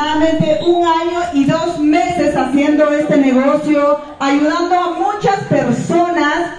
[0.00, 6.54] aproximadamente un año y dos meses haciendo este negocio, ayudando a muchas personas.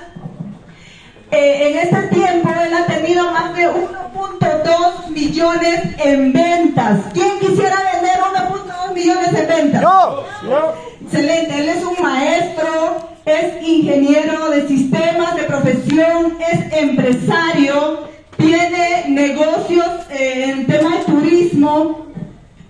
[1.32, 7.00] Eh, en este tiempo él ha tenido más de 1.2 millones en ventas.
[7.14, 9.82] ¿Quién quisiera vender 1.2 millones en ventas?
[9.82, 10.74] Yo, yo.
[11.04, 19.88] Excelente, él es un maestro, es ingeniero de sistemas de profesión, es empresario, tiene negocios
[20.10, 22.11] eh, en tema de turismo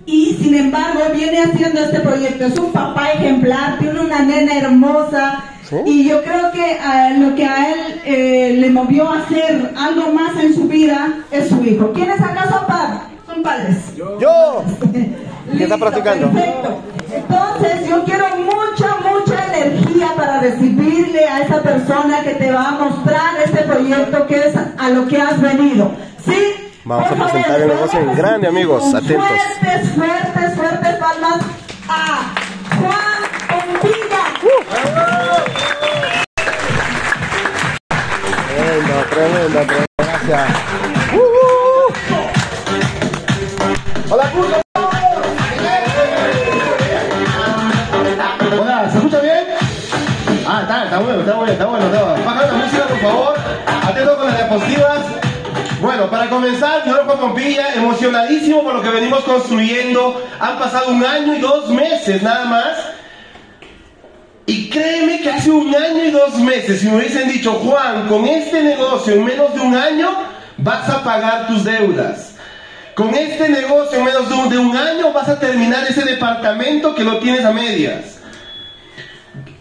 [0.06, 2.46] y sin embargo viene haciendo este proyecto.
[2.46, 5.76] Es un papá ejemplar, tiene una nena hermosa ¿Sí?
[5.86, 10.12] y yo creo que ah, lo que a él eh, le movió a hacer algo
[10.14, 11.92] más en su vida es su hijo.
[11.94, 13.00] ¿Quiénes acá son padres?
[13.26, 13.78] Son padres.
[14.20, 14.64] Yo.
[15.58, 16.32] ¿Qué está practicando?
[16.32, 16.82] Perfecto.
[17.14, 22.72] Entonces, yo quiero mucha, mucha energía para recibirle a esa persona que te va a
[22.72, 25.92] mostrar este proyecto que es a lo que has venido.
[26.26, 26.71] ¿Sí?
[26.84, 28.84] Vamos a presentar el negocio en grande, amigos.
[28.94, 29.28] Atentos.
[29.60, 31.42] Fuertes, fuertes, fuertes palmas
[31.88, 32.34] a
[32.80, 34.24] Juan Pompilla.
[38.48, 39.86] Tremendo, tremendo, tremendo.
[39.98, 40.50] Gracias.
[44.10, 44.62] Hola, Curso.
[48.60, 49.46] Hola, ¿se escucha bien?
[50.48, 51.86] Ah, está, está bueno, está bueno, está bueno.
[51.86, 52.21] Está bueno.
[56.02, 60.20] Bueno, para comenzar, señor Juan Pompilla, emocionadísimo por lo que venimos construyendo.
[60.40, 62.72] Han pasado un año y dos meses nada más.
[64.48, 68.26] Y créeme que hace un año y dos meses, si me hubiesen dicho, Juan, con
[68.26, 70.10] este negocio en menos de un año
[70.58, 72.34] vas a pagar tus deudas.
[72.96, 76.96] Con este negocio en menos de un, de un año vas a terminar ese departamento
[76.96, 78.18] que lo tienes a medias.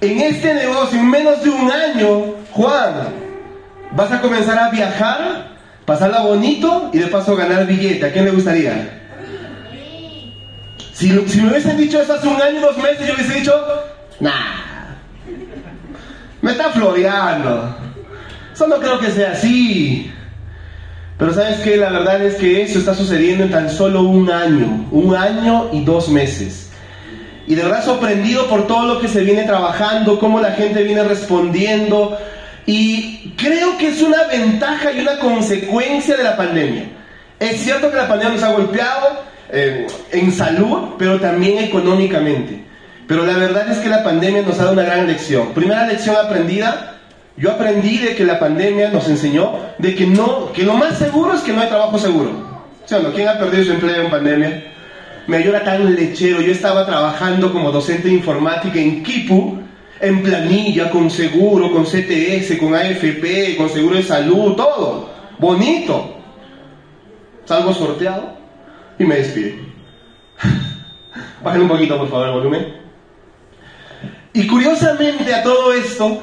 [0.01, 2.95] En este negocio en menos de un año, Juan,
[3.91, 5.60] vas a comenzar a viajar,
[5.91, 8.07] pasarla bonito y de paso ganar billete.
[8.07, 9.01] ¿A quién le gustaría?
[10.93, 13.53] Si, me hubiesen dicho eso hace un año dos meses, yo hubiese dicho,
[14.21, 14.31] nah,
[16.43, 17.77] me está floreando.
[18.53, 20.13] Eso no creo que sea así.
[21.19, 24.87] Pero sabes que la verdad es que eso está sucediendo en tan solo un año,
[24.93, 26.71] un año y dos meses.
[27.49, 31.03] Y de verdad sorprendido por todo lo que se viene trabajando, cómo la gente viene
[31.03, 32.17] respondiendo.
[32.73, 36.85] Y creo que es una ventaja y una consecuencia de la pandemia.
[37.41, 42.63] Es cierto que la pandemia nos ha golpeado eh, en salud, pero también económicamente.
[43.09, 45.53] Pero la verdad es que la pandemia nos ha dado una gran lección.
[45.53, 46.95] Primera lección aprendida,
[47.37, 51.35] yo aprendí de que la pandemia nos enseñó de que no, que lo más seguro
[51.35, 52.31] es que no hay trabajo seguro.
[52.85, 53.13] ¿Sí o no?
[53.13, 54.63] ¿Quién ha perdido su empleo en pandemia?
[55.27, 59.59] Me era tan lechero, yo estaba trabajando como docente de informática en Kipu,
[60.01, 65.11] en planilla, con seguro, con CTS, con AFP, con seguro de salud, todo.
[65.39, 66.17] Bonito.
[67.45, 68.35] Salgo sorteado
[68.99, 69.59] y me despide.
[71.45, 72.81] Bajen un poquito, por favor, el volumen.
[74.33, 76.21] Y curiosamente a todo esto,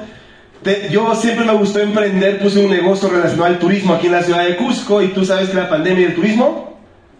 [0.89, 4.45] yo siempre me gustó emprender, puse un negocio relacionado al turismo aquí en la ciudad
[4.45, 6.79] de Cusco y tú sabes que la pandemia y el turismo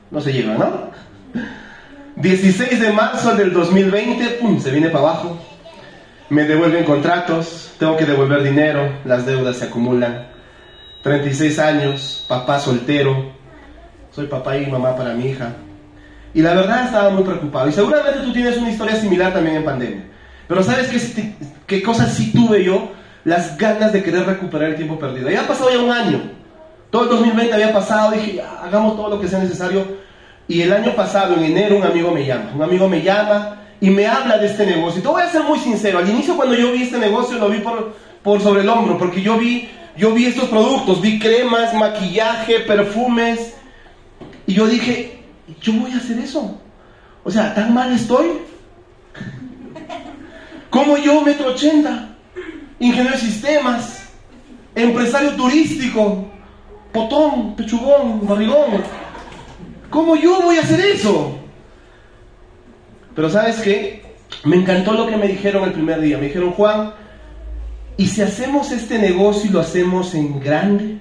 [0.09, 0.87] no se llevan, ¿no?
[2.15, 5.39] 16 de marzo del 2020, pum, se viene para abajo.
[6.29, 10.27] Me devuelven contratos, tengo que devolver dinero, las deudas se acumulan.
[11.01, 13.31] 36 años, papá soltero,
[14.11, 15.53] soy papá y mamá para mi hija.
[16.33, 17.69] Y la verdad estaba muy preocupado.
[17.69, 20.03] Y seguramente tú tienes una historia similar también en pandemia.
[20.49, 21.33] Pero ¿sabes qué,
[21.65, 22.91] qué cosas sí tuve yo?
[23.23, 25.29] Las ganas de querer recuperar el tiempo perdido.
[25.29, 26.21] Ya ha pasado ya un año.
[26.89, 28.11] Todo el 2020 había pasado.
[28.11, 29.85] Dije, "Ya, hagamos todo lo que sea necesario.
[30.47, 32.51] Y el año pasado, en enero, un amigo me llama.
[32.53, 34.99] Un amigo me llama y me habla de este negocio.
[34.99, 35.99] Y te voy a ser muy sincero.
[35.99, 38.97] Al inicio cuando yo vi este negocio lo vi por, por sobre el hombro.
[38.97, 41.01] Porque yo vi, yo vi estos productos.
[41.01, 43.53] Vi cremas, maquillaje, perfumes.
[44.45, 45.23] Y yo dije,
[45.61, 46.59] yo voy a hacer eso.
[47.23, 48.25] O sea, ¿tan mal estoy?
[50.69, 52.09] Como yo, metro ochenta,
[52.79, 54.09] ingeniero de sistemas,
[54.75, 56.27] empresario turístico,
[56.91, 58.83] potón, pechugón, barrigón.
[59.89, 61.36] ¿Cómo yo voy a hacer eso?
[63.17, 64.03] Pero ¿sabes qué?
[64.45, 66.19] Me encantó lo que me dijeron el primer día.
[66.19, 66.93] Me dijeron, Juan,
[67.97, 70.99] ¿y si hacemos este negocio y lo hacemos en grande?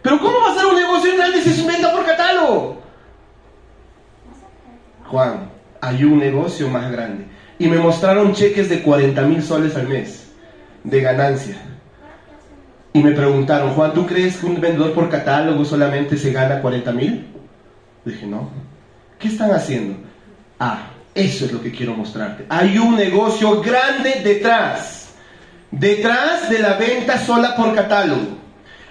[0.00, 2.82] ¿Pero cómo va a ser un negocio en grande si es venta por catálogo?
[5.04, 5.50] Juan,
[5.82, 7.26] hay un negocio más grande.
[7.58, 10.32] Y me mostraron cheques de 40 mil soles al mes
[10.82, 11.58] de ganancia.
[12.94, 16.90] Y me preguntaron, Juan, ¿tú crees que un vendedor por catálogo solamente se gana 40
[16.92, 17.26] mil?
[18.02, 18.48] Dije, no.
[19.18, 19.98] ¿Qué están haciendo?
[20.58, 22.46] Ah, eso es lo que quiero mostrarte.
[22.48, 25.10] Hay un negocio grande detrás.
[25.70, 28.38] Detrás de la venta sola por catálogo.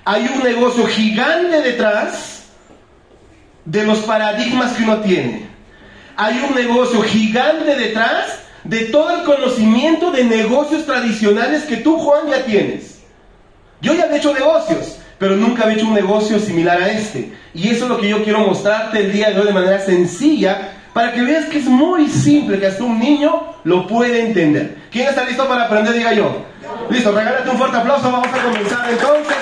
[0.04, 2.44] Hay un negocio gigante detrás
[3.66, 5.50] de los paradigmas que uno tiene.
[6.18, 12.28] hay un negocio gigante detrás de todo el conocimiento de negocios tradicionales que tú, Juan,
[12.30, 13.00] ya tienes.
[13.82, 17.32] Yo ya he hecho negocios, pero nunca he hecho un negocio similar a este.
[17.54, 20.74] Y eso es lo que yo quiero mostrarte el día de hoy de manera sencilla,
[20.94, 24.78] para que veas que es muy simple, que hasta un niño lo puede entender.
[24.92, 25.94] ¿Quién está listo para aprender?
[25.94, 26.44] Diga yo.
[26.90, 29.36] Listo, regálate un fuerte aplauso, vamos a comenzar entonces.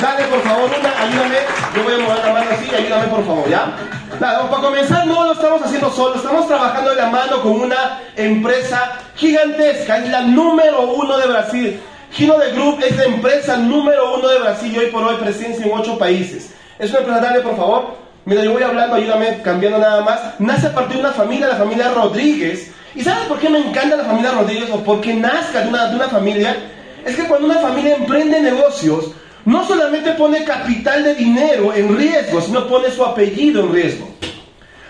[0.00, 1.36] Dale por favor una, ayúdame.
[1.76, 3.76] Yo voy a mover la mano así, ayúdame por favor, ¿ya?
[4.20, 8.00] Nada, para comenzar no lo estamos haciendo solo, estamos trabajando de la mano con una
[8.16, 11.80] empresa gigantesca, es la número uno de Brasil.
[12.10, 15.64] Gino de Group es la empresa número uno de Brasil y hoy por hoy presencia
[15.64, 16.52] en ocho países.
[16.78, 17.96] Es una empresa, dale por favor.
[18.24, 20.20] Mira, yo voy hablando, ayúdame, cambiando nada más.
[20.38, 22.70] Nace a partir de una familia, la familia Rodríguez.
[22.94, 25.86] ¿Y sabes por qué me encanta la familia Rodríguez o por qué nazca de una,
[25.86, 26.56] de una familia?
[27.04, 29.12] Es que cuando una familia emprende negocios,
[29.44, 34.08] no solamente pone capital de dinero en riesgo, sino pone su apellido en riesgo.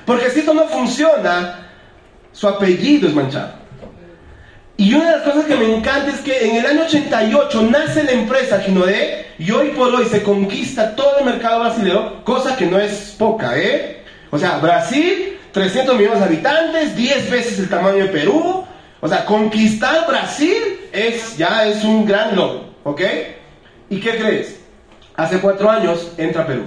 [0.04, 1.70] Porque si esto no funciona,
[2.32, 3.62] su apellido es manchado.
[4.76, 8.04] Y una de las cosas que me encanta es que en el año 88 nace
[8.04, 12.66] la empresa Ginodé y hoy por hoy se conquista todo el mercado brasileño, cosa que
[12.66, 14.02] no es poca, ¿eh?
[14.30, 18.64] O sea, Brasil, 300 millones de habitantes, 10 veces el tamaño de Perú.
[19.00, 20.54] O sea, conquistar Brasil
[20.92, 23.00] es, ya es un gran logro, ¿ok?
[23.90, 24.60] ¿Y qué crees?
[25.16, 26.64] Hace cuatro años entra Perú.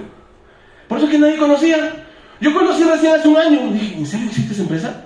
[0.88, 2.04] Por eso que nadie conocía.
[2.40, 3.72] Yo conocí recién hace un año.
[3.72, 5.02] Dije, ¿en serio existe esa empresa?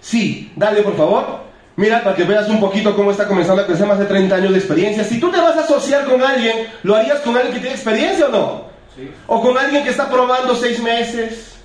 [0.00, 1.40] Sí, dale por favor.
[1.76, 4.52] Mira, para que veas un poquito cómo está comenzando a crecer más de 30 años
[4.52, 5.04] de experiencia.
[5.04, 8.26] Si tú te vas a asociar con alguien, ¿lo harías con alguien que tiene experiencia
[8.26, 8.64] o no?
[8.96, 9.10] Sí.
[9.26, 11.56] O con alguien que está probando seis meses,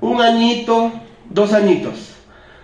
[0.00, 0.92] un añito,
[1.28, 2.14] dos añitos.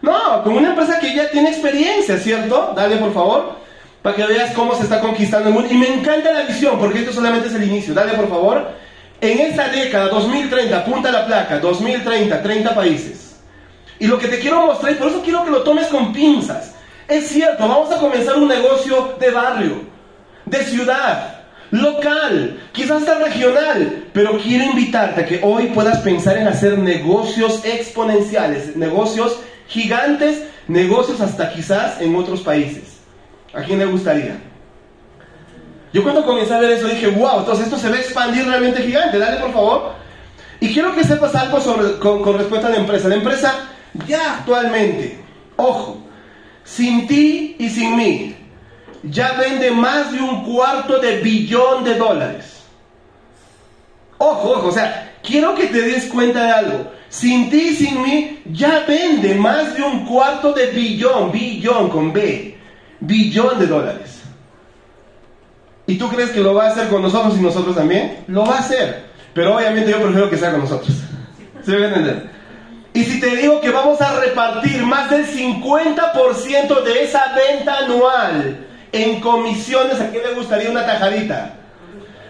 [0.00, 2.72] No, con una empresa que ya tiene experiencia, ¿cierto?
[2.74, 3.60] Dale por favor
[4.02, 5.68] para que veas cómo se está conquistando el mundo.
[5.70, 7.94] Y me encanta la visión, porque esto solamente es el inicio.
[7.94, 8.70] Dale, por favor.
[9.20, 13.29] En esta década, 2030, apunta la placa, 2030, 30 países.
[14.00, 16.74] Y lo que te quiero mostrar, y por eso quiero que lo tomes con pinzas.
[17.06, 19.82] Es cierto, vamos a comenzar un negocio de barrio,
[20.46, 26.48] de ciudad, local, quizás hasta regional, pero quiero invitarte a que hoy puedas pensar en
[26.48, 29.38] hacer negocios exponenciales, negocios
[29.68, 33.00] gigantes, negocios hasta quizás en otros países.
[33.52, 34.38] ¿A quién le gustaría?
[35.92, 38.82] Yo cuando comencé a ver eso dije, wow, entonces esto se va a expandir realmente
[38.82, 39.92] gigante, dale por favor.
[40.58, 43.08] Y quiero que sepas algo sobre, con, con respecto a la empresa.
[43.08, 43.54] La empresa
[44.06, 45.18] ya actualmente,
[45.56, 45.98] ojo,
[46.64, 48.36] sin ti y sin mí,
[49.02, 52.62] ya vende más de un cuarto de billón de dólares.
[54.18, 56.92] Ojo, ojo, o sea, quiero que te des cuenta de algo.
[57.08, 62.12] Sin ti y sin mí, ya vende más de un cuarto de billón, billón con
[62.12, 62.56] B,
[63.00, 64.20] billón de dólares.
[65.86, 68.24] ¿Y tú crees que lo va a hacer con nosotros y nosotros también?
[68.28, 69.06] Lo va a hacer.
[69.34, 70.96] Pero obviamente yo prefiero que sea con nosotros.
[71.64, 72.30] ¿Se entender?
[72.92, 78.66] Y si te digo que vamos a repartir más del 50% de esa venta anual
[78.90, 81.54] en comisiones, ¿a quién le gustaría una tajadita?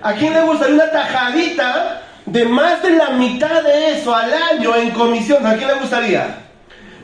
[0.03, 4.77] ¿A quién le gustaría una tajadita de más de la mitad de eso al año
[4.77, 5.47] en comisiones?
[5.47, 6.37] ¿A quién le gustaría?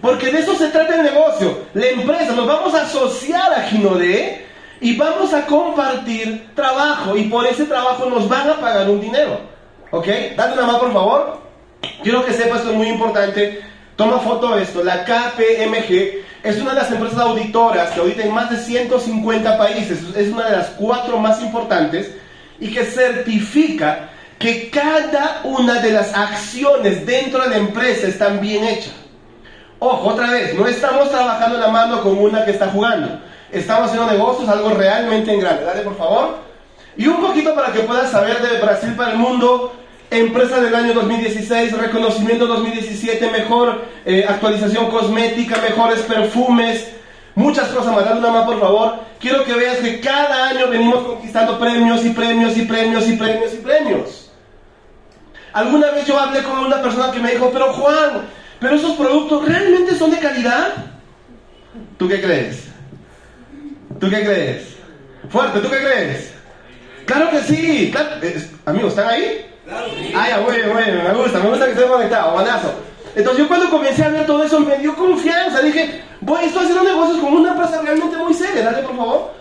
[0.02, 1.58] Porque de eso se trata el negocio.
[1.72, 4.46] La empresa, nos vamos a asociar a Ginodé
[4.80, 7.16] y vamos a compartir trabajo.
[7.16, 9.40] Y por ese trabajo nos van a pagar un dinero.
[9.90, 10.06] ¿Ok?
[10.36, 11.45] Dale una más, por favor.
[12.02, 13.62] Quiero que sepas esto es muy importante.
[13.96, 14.84] Toma foto de esto.
[14.84, 19.98] La KPMG es una de las empresas auditoras que audita en más de 150 países.
[20.14, 22.10] Es una de las cuatro más importantes
[22.60, 28.64] y que certifica que cada una de las acciones dentro de la empresa están bien
[28.64, 28.92] hechas.
[29.78, 33.20] Ojo, otra vez, no estamos trabajando la mano con una que está jugando.
[33.50, 35.64] Estamos haciendo negocios, algo realmente en grande.
[35.64, 36.38] Dale, por favor.
[36.96, 39.72] Y un poquito para que puedas saber de Brasil para el mundo.
[40.10, 46.88] Empresa del año 2016, reconocimiento 2017, mejor eh, actualización cosmética, mejores perfumes,
[47.34, 48.16] muchas cosas más.
[48.16, 49.00] Una más, por favor.
[49.18, 53.54] Quiero que veas que cada año venimos conquistando premios y premios y premios y premios
[53.54, 54.30] y premios.
[55.52, 58.28] Alguna vez yo hablé con una persona que me dijo, pero Juan,
[58.60, 60.68] pero esos productos realmente son de calidad.
[61.98, 62.64] ¿Tú qué crees?
[63.98, 64.76] ¿Tú qué crees?
[65.30, 66.32] Fuerte, ¿tú qué crees?
[67.06, 67.92] Claro que sí.
[68.66, 69.46] amigos, ¿están ahí?
[69.68, 72.72] Ah, ya, bueno, bueno, me gusta, me gusta que estén conectados, buenazo.
[73.14, 75.60] Entonces yo cuando comencé a ver todo eso me dio confianza.
[75.60, 79.34] Dije, voy, estoy haciendo negocios con una empresa realmente muy seria, dale por favor.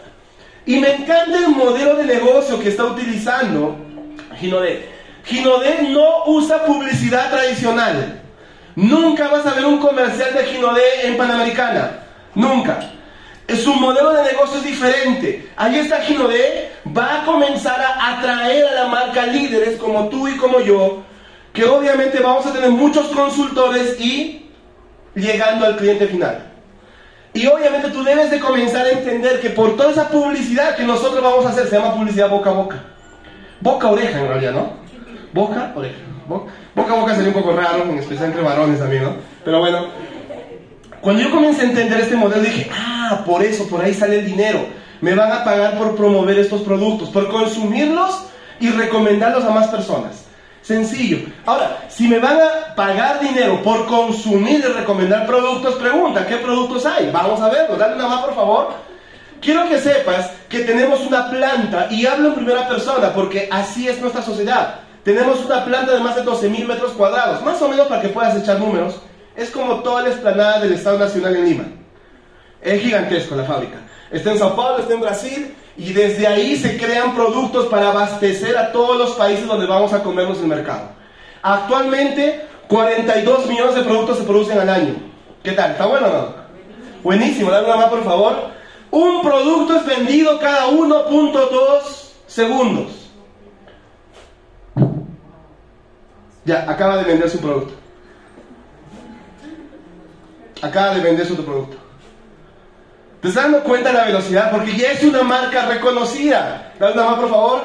[0.66, 3.76] Y me encanta el modelo de negocio que está utilizando
[4.40, 4.90] Ginodé.
[5.26, 8.22] Ginodé no usa publicidad tradicional.
[8.76, 12.00] Nunca vas a ver un comercial de Ginodé en Panamericana.
[12.34, 12.80] Nunca.
[13.48, 15.50] Su modelo de negocio diferente.
[15.56, 16.72] Ahí está Ginodé.
[16.96, 21.04] Va a comenzar a atraer a la marca líderes como tú y como yo.
[21.54, 24.50] Que obviamente vamos a tener muchos consultores y
[25.16, 26.52] llegando al cliente final.
[27.34, 31.22] Y obviamente tú debes de comenzar a entender que por toda esa publicidad que nosotros
[31.22, 32.84] vamos a hacer, se llama publicidad boca a boca.
[33.60, 34.74] Boca a oreja en realidad, ¿no?
[35.34, 35.98] Boca a oreja.
[36.28, 39.16] Boca, boca a boca sería un poco raro, en especial entre varones también, ¿no?
[39.44, 39.88] Pero bueno,
[41.06, 44.26] cuando yo comencé a entender este modelo dije, ah, por eso, por ahí sale el
[44.26, 44.66] dinero.
[45.02, 48.26] Me van a pagar por promover estos productos, por consumirlos
[48.60, 50.26] y recomendarlos a más personas.
[50.64, 51.20] Sencillo.
[51.46, 56.88] Ahora, si me van a pagar dinero por consumir y recomendar productos, pregunta, ¿qué productos
[56.88, 57.12] hay?
[57.12, 57.76] Vamos a verlo.
[57.76, 58.74] Dale una más, por favor.
[59.40, 64.02] Quiero que sepas que tenemos una planta, y hablo en primera persona, porque así es
[64.02, 64.80] nuestra sociedad.
[65.04, 68.36] Tenemos una planta de más de 12.000 metros cuadrados, más o menos para que puedas
[68.36, 69.00] echar números.
[69.36, 71.66] Es como toda la explanada del Estado Nacional en Lima.
[72.62, 73.78] Es gigantesco la fábrica.
[74.12, 78.58] Está en Sao Paulo, está en Brasil, y desde ahí se crean productos para abastecer
[78.58, 80.90] a todos los países donde vamos a comernos el mercado.
[81.42, 84.96] Actualmente, 42 millones de productos se producen al año.
[85.44, 85.72] ¿Qué tal?
[85.72, 86.46] ¿Está bueno o no?
[87.04, 88.36] Buenísimo, dame una más por favor.
[88.90, 91.82] Un producto es vendido cada 1.2
[92.26, 93.10] segundos.
[96.46, 97.85] Ya, acaba de vender su producto.
[100.62, 101.78] Acaba de vender su producto.
[103.22, 104.52] ¿Te estás dando cuenta de la velocidad?
[104.52, 106.74] Porque ya es una marca reconocida.
[106.80, 107.62] Dale una más, por favor,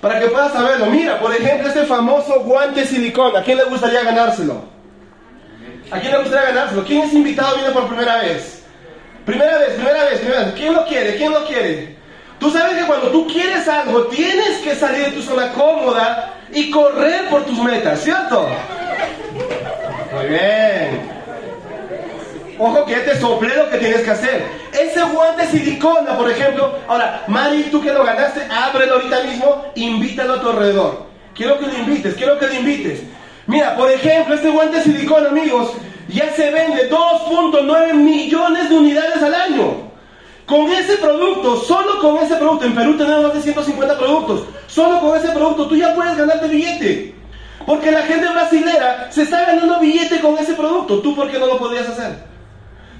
[0.00, 0.86] para que puedas saberlo.
[0.86, 3.40] Mira, por ejemplo, este famoso guante silicona.
[3.40, 4.64] ¿A quién le gustaría ganárselo?
[5.90, 6.84] ¿A quién le gustaría ganárselo?
[6.84, 8.64] ¿Quién es invitado viene por primera vez?
[9.26, 10.54] Primera vez, primera vez, primera vez.
[10.54, 11.16] ¿Quién lo quiere?
[11.16, 11.96] ¿Quién lo quiere?
[12.38, 16.70] Tú sabes que cuando tú quieres algo, tienes que salir de tu zona cómoda y
[16.70, 18.48] correr por tus metas, ¿cierto?
[20.12, 21.11] Muy bien.
[22.64, 24.46] Ojo que te sople lo que tienes que hacer.
[24.72, 26.72] Ese guante silicona, por ejemplo.
[26.86, 31.06] Ahora, Mari, tú que lo ganaste, ábrelo ahorita mismo, invítalo a tu alrededor.
[31.34, 33.00] Quiero que lo invites, quiero que lo invites.
[33.48, 35.72] Mira, por ejemplo, este guante silicona, amigos,
[36.06, 39.90] ya se vende 2.9 millones de unidades al año.
[40.46, 45.00] Con ese producto, solo con ese producto, en Perú tenemos más de 150 productos, solo
[45.00, 47.12] con ese producto tú ya puedes ganarte billete.
[47.66, 51.00] Porque la gente brasilera se está ganando billete con ese producto.
[51.00, 52.31] ¿Tú por qué no lo podrías hacer?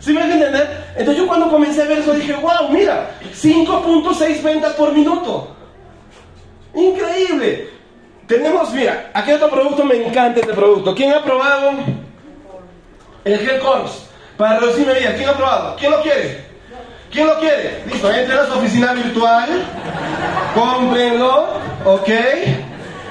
[0.02, 0.84] ¿Sí me entender?
[0.96, 5.54] Entonces yo cuando comencé a ver eso dije, wow, mira, 5.6 ventas por minuto.
[6.74, 7.68] Increíble.
[8.26, 10.92] Tenemos, mira, aquí otro producto, me encanta este producto.
[10.94, 11.70] ¿Quién ha probado
[13.24, 14.08] el Gel Corps?
[14.36, 15.76] Para reducir medidas, ¿quién ha probado?
[15.76, 16.46] ¿Quién lo quiere?
[17.12, 17.84] ¿Quién lo quiere?
[17.86, 19.48] Listo, entre a su oficina virtual,
[20.54, 21.46] cómprenlo,
[21.84, 22.08] ¿ok?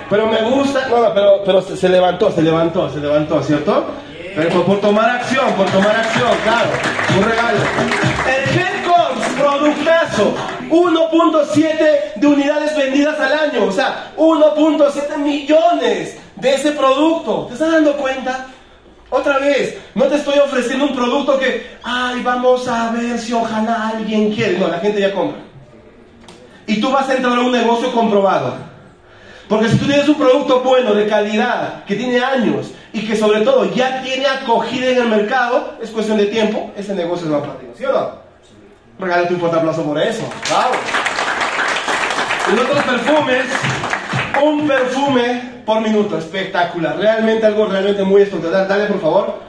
[0.09, 3.85] Pero me gusta, no, pero, pero se levantó, se levantó, se levantó, ¿cierto?
[4.35, 6.69] Pero por, tomar acción, por tomar acción, claro.
[7.17, 7.59] Un regalo.
[8.27, 10.35] El Headcoms, productazo.
[10.69, 13.65] 1.7 de unidades vendidas al año.
[13.65, 17.45] O sea, 1.7 millones de ese producto.
[17.47, 18.47] ¿Te estás dando cuenta?
[19.09, 23.89] Otra vez, no te estoy ofreciendo un producto que, ay, vamos a ver si ojalá
[23.89, 24.57] alguien quiere.
[24.57, 25.41] No, la gente ya compra.
[26.65, 28.55] Y tú vas a entrar a un negocio comprobado.
[29.49, 33.41] Porque si tú tienes un producto bueno, de calidad, que tiene años y que sobre
[33.41, 37.41] todo ya tiene acogida en el mercado, es cuestión de tiempo, ese negocio es más
[37.41, 38.21] para ¿sí o no?
[38.99, 40.23] Regálate un fuerte aplauso por eso.
[40.49, 40.73] ¡Bravo!
[42.51, 43.45] En otros perfumes,
[44.43, 46.97] un perfume por minuto, espectacular.
[46.97, 48.67] Realmente algo realmente muy espectacular.
[48.67, 49.39] Dale, por favor.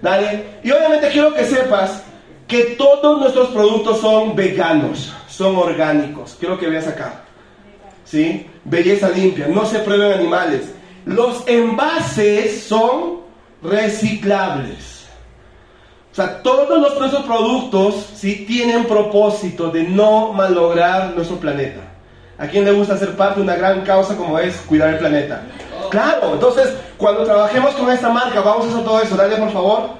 [0.00, 0.58] Dale.
[0.64, 2.02] Y obviamente quiero que sepas
[2.48, 6.36] que todos nuestros productos son veganos, son orgánicos.
[6.38, 7.26] Quiero que veas acá.
[8.06, 8.46] ¿sí?
[8.64, 10.72] Belleza limpia, no se prueben animales.
[11.06, 13.20] Los envases son
[13.62, 15.06] reciclables.
[16.10, 18.44] O sea, todos nuestros productos ¿sí?
[18.46, 21.80] tienen propósito de no malograr nuestro planeta.
[22.38, 25.42] ¿A quién le gusta ser parte de una gran causa como es cuidar el planeta?
[25.90, 29.90] Claro, entonces cuando trabajemos con esta marca, vamos a hacer todo eso, dale por favor.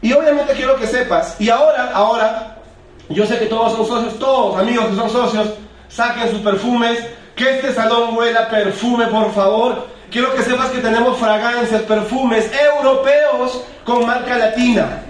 [0.00, 2.56] Y obviamente quiero que sepas, y ahora, ahora,
[3.10, 5.48] yo sé que todos son socios, todos amigos que son socios,
[5.88, 9.97] saquen sus perfumes, que este salón huela perfume, por favor.
[10.10, 15.02] Quiero que sepas que tenemos fragancias, perfumes europeos con marca latina.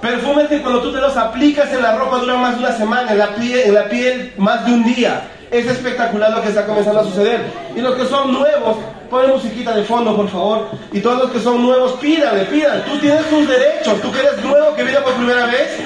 [0.00, 3.10] Perfumes que cuando tú te los aplicas en la ropa duran más de una semana,
[3.10, 5.22] en la piel, más de un día.
[5.50, 7.40] Es espectacular lo que está comenzando a suceder.
[7.74, 8.76] Y los que son nuevos,
[9.10, 10.68] ponen musiquita de fondo, por favor.
[10.92, 12.82] Y todos los que son nuevos, pídale, pídale.
[12.82, 14.00] Tú tienes tus derechos.
[14.00, 15.78] Tú que eres nuevo, que viene por primera vez,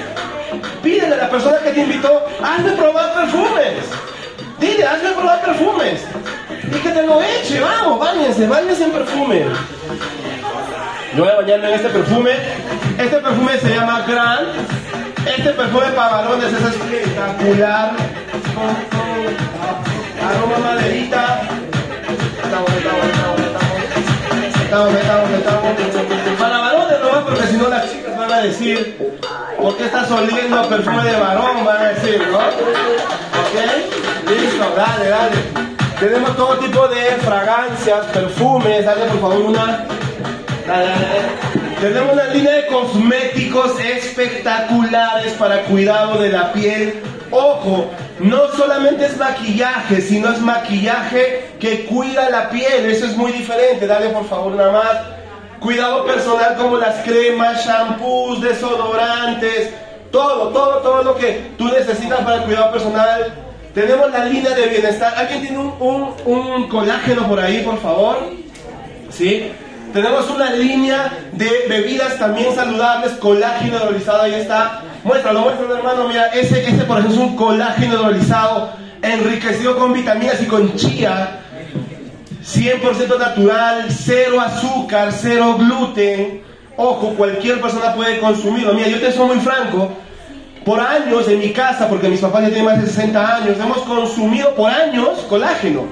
[0.83, 3.73] pídele a la persona que te invitó, hazme probar perfumes.
[4.59, 6.01] Dile, hazme probar perfumes.
[6.69, 9.45] Te lo eche, vamos, bañense, bañense en perfume.
[11.15, 12.31] Yo voy a bañarme en este perfume.
[12.97, 14.47] Este perfume se llama Grand.
[15.25, 17.91] Este perfume para varones es espectacular.
[20.23, 21.41] Aroma maderita.
[26.39, 28.97] Para varones no va porque si no las chicas van a decir,
[29.57, 31.65] ¿por qué estás oliendo perfume de varón?
[31.65, 32.37] Van a decir, ¿no?
[32.37, 33.55] ¿Ok?
[34.29, 35.78] Listo, dale, dale.
[35.99, 38.85] Tenemos todo tipo de fragancias, perfumes.
[38.85, 39.85] Dale, por favor, una.
[41.81, 47.01] Tenemos una línea de cosméticos espectaculares para cuidado de la piel.
[47.31, 47.89] Ojo,
[48.19, 52.85] no solamente es maquillaje, sino es maquillaje que cuida la piel.
[52.85, 53.85] Eso es muy diferente.
[53.85, 55.59] Dale por favor nada más.
[55.59, 59.73] Cuidado personal como las cremas, shampoos, desodorantes,
[60.13, 63.48] todo, todo, todo lo que tú necesitas para el cuidado personal.
[63.73, 65.13] Tenemos la línea de bienestar.
[65.15, 68.17] ¿Alguien tiene un, un, un colágeno por ahí, por favor?
[69.09, 69.51] ¿Sí?
[69.93, 74.81] Tenemos una línea de bebidas también saludables, colágeno hidrolizado, ahí está.
[75.03, 80.41] Muéstralo, muéstralo hermano, mira, ese, ese por ejemplo es un colágeno hidrolizado, enriquecido con vitaminas
[80.41, 81.39] y con chía,
[82.43, 86.43] 100% natural, cero azúcar, cero gluten.
[86.77, 88.73] Ojo, cualquier persona puede consumirlo.
[88.73, 89.91] Mira, yo te soy muy franco,
[90.69, 93.79] por años en mi casa, porque mis papás ya tienen más de 60 años, hemos
[93.79, 95.87] consumido por años colágeno.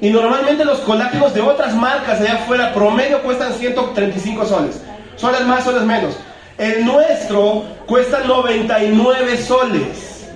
[0.00, 4.80] Y normalmente los colágenos de otras marcas allá afuera promedio cuestan 135 soles.
[5.16, 6.14] Soles más, soles menos.
[6.58, 10.28] El nuestro cuesta 99 soles.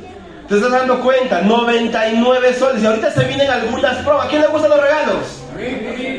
[0.49, 1.43] ¿Te estás dando cuenta?
[1.43, 2.83] 99 soles.
[2.83, 4.27] Y ahorita se vienen algunas pruebas.
[4.27, 5.43] ¿A quién le gustan los regalos?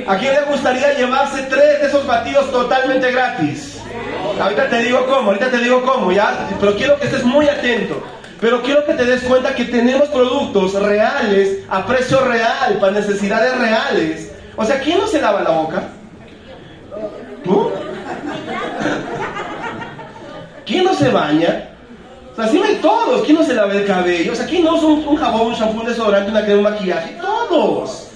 [0.08, 3.82] ¿A quién le gustaría llevarse tres de esos batidos totalmente gratis?
[4.40, 6.50] Ahorita te digo cómo, ahorita te digo cómo, ¿ya?
[6.60, 8.04] Pero quiero que estés muy atento.
[8.42, 13.58] Pero quiero que te des cuenta que tenemos productos reales, a precio real, para necesidades
[13.58, 14.32] reales.
[14.58, 15.84] O sea, ¿quién no se lava la boca?
[17.44, 17.72] ¿Tú?
[20.66, 21.70] ¿Quién no se baña?
[22.34, 23.24] O sea, sí todos.
[23.24, 24.34] ¿Quién no se lava el cabello?
[24.34, 26.64] O sea, ¿quién no usa un, un jabón, un shampoo, un desodorante, una crema, un
[26.74, 27.18] maquillaje?
[27.22, 28.10] Todos.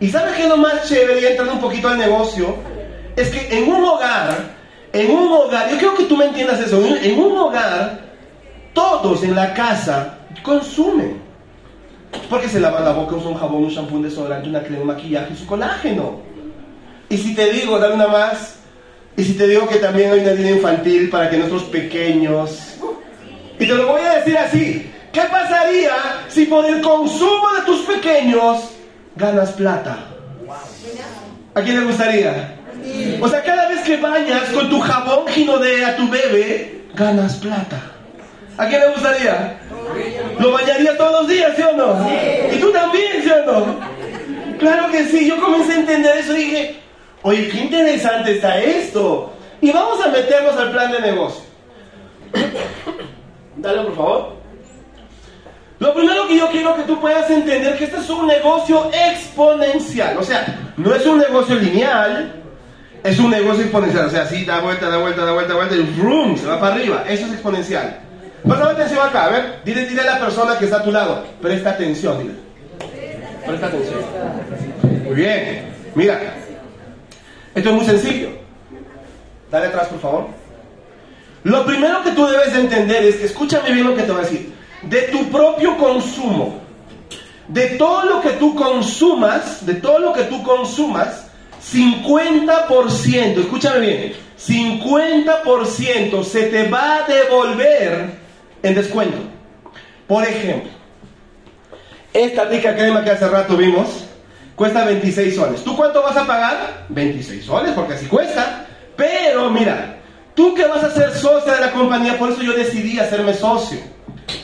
[0.00, 1.20] ¿Y sabes qué es lo más chévere?
[1.20, 2.56] Y entrando un poquito al negocio,
[3.16, 4.55] es que en un hogar,
[4.96, 8.00] en un hogar, yo quiero que tú me entiendas eso, en un hogar,
[8.72, 11.20] todos en la casa consumen.
[12.30, 14.86] Porque se lavan la boca, usan un jabón, un shampoo, un desodorante, una crema, un
[14.86, 16.20] maquillaje, su colágeno.
[17.08, 18.56] Y si te digo, dale una más,
[19.16, 22.74] y si te digo que también hay una línea infantil para que nuestros pequeños...
[23.58, 25.92] Y te lo voy a decir así, ¿qué pasaría
[26.28, 28.70] si por el consumo de tus pequeños
[29.14, 29.98] ganas plata?
[31.54, 32.56] ¿A quién le gustaría?
[33.20, 37.80] O sea, cada vez que bañas con tu jabón ginodé a tu bebé, ganas plata.
[38.58, 39.58] ¿A quién le gustaría?
[40.38, 42.08] ¿Lo bañaría todos los días, sí o no?
[42.52, 43.76] ¿Y tú también, sí o no?
[44.58, 46.76] Claro que sí, yo comencé a entender eso y dije,
[47.22, 49.32] oye, qué interesante está esto.
[49.60, 51.42] Y vamos a meternos al plan de negocio.
[53.56, 54.36] Dale, por favor.
[55.78, 60.16] Lo primero que yo quiero que tú puedas entender que este es un negocio exponencial.
[60.16, 62.42] O sea, no es un negocio lineal,
[63.06, 64.06] es un negocio exponencial.
[64.06, 66.36] O sea, así da vuelta, da vuelta, da vuelta, da vuelta y ¡rum!
[66.36, 67.04] se va para arriba.
[67.08, 68.00] Eso es exponencial.
[68.46, 71.24] Presta atención acá, a ver, dile, dile a la persona que está a tu lado,
[71.42, 72.34] presta atención, dile.
[73.44, 74.00] Presta atención.
[75.04, 75.64] Muy bien,
[75.96, 76.20] mira,
[77.54, 78.28] esto es muy sencillo.
[79.50, 80.26] Dale atrás, por favor.
[81.42, 84.20] Lo primero que tú debes de entender es que, escúchame bien lo que te voy
[84.20, 86.60] a decir, de tu propio consumo,
[87.48, 91.25] de todo lo que tú consumas, de todo lo que tú consumas,
[91.72, 98.10] 50%, escúchame bien, 50% se te va a devolver
[98.62, 99.18] en descuento.
[100.06, 100.70] Por ejemplo,
[102.12, 104.04] esta rica crema que hace rato vimos
[104.54, 105.64] cuesta 26 soles.
[105.64, 106.86] ¿Tú cuánto vas a pagar?
[106.88, 108.66] 26 soles, porque así cuesta.
[108.96, 109.98] Pero mira,
[110.34, 113.78] tú que vas a ser socia de la compañía, por eso yo decidí hacerme socio.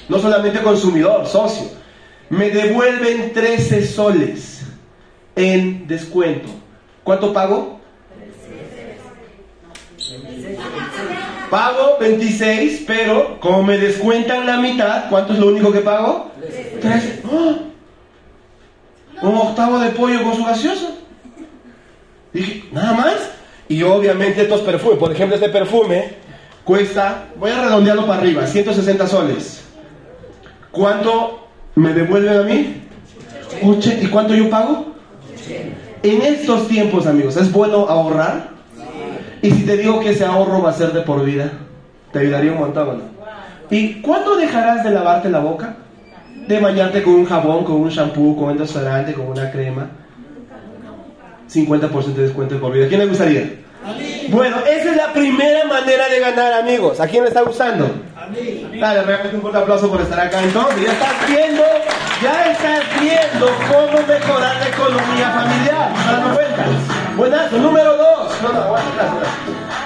[0.09, 1.69] No solamente consumidor, socio.
[2.29, 4.63] Me devuelven 13 soles
[5.37, 6.62] en descuento.
[7.05, 7.81] ¿Cuánto pago?
[11.51, 16.31] Pago 26, pero como me descuentan la mitad, ¿cuánto es lo único que pago?
[16.81, 17.23] 13.
[17.31, 17.57] ¡Ah!
[19.23, 20.97] Un octavo de pollo con su gaseoso.
[22.33, 23.15] Dije, nada más.
[23.69, 26.15] Y obviamente estos perfumes, por ejemplo, este perfume
[26.65, 29.65] cuesta, voy a redondearlo para arriba, 160 soles.
[30.71, 32.83] ¿Cuánto me devuelven a mí?
[34.01, 34.87] ¿Y cuánto yo pago?
[36.03, 38.49] En estos tiempos, amigos, ¿es bueno ahorrar?
[39.41, 41.53] Y si te digo que ese ahorro va a ser de por vida,
[42.13, 42.89] te ayudaría un montón.
[42.89, 43.03] ¿o ¿no?
[43.71, 45.77] ¿Y cuándo dejarás de lavarte la boca?
[46.49, 49.91] De bañarte con un jabón, con un shampoo, con un desodorante, con una crema.
[51.49, 52.89] 50% de descuento de por vida.
[52.89, 53.55] ¿Quién le gustaría?
[54.29, 57.01] Bueno, esa es la primera manera de ganar, amigos.
[57.01, 57.91] ¿A quién le está gustando?
[58.81, 60.85] Dale, realmente un fuerte aplauso por estar acá entonces.
[60.85, 61.63] Ya estás viendo,
[62.23, 65.93] ya estás viendo cómo mejorar la economía familiar.
[65.93, 66.37] ¿Te das
[67.17, 67.49] cuenta?
[67.59, 68.33] Número dos.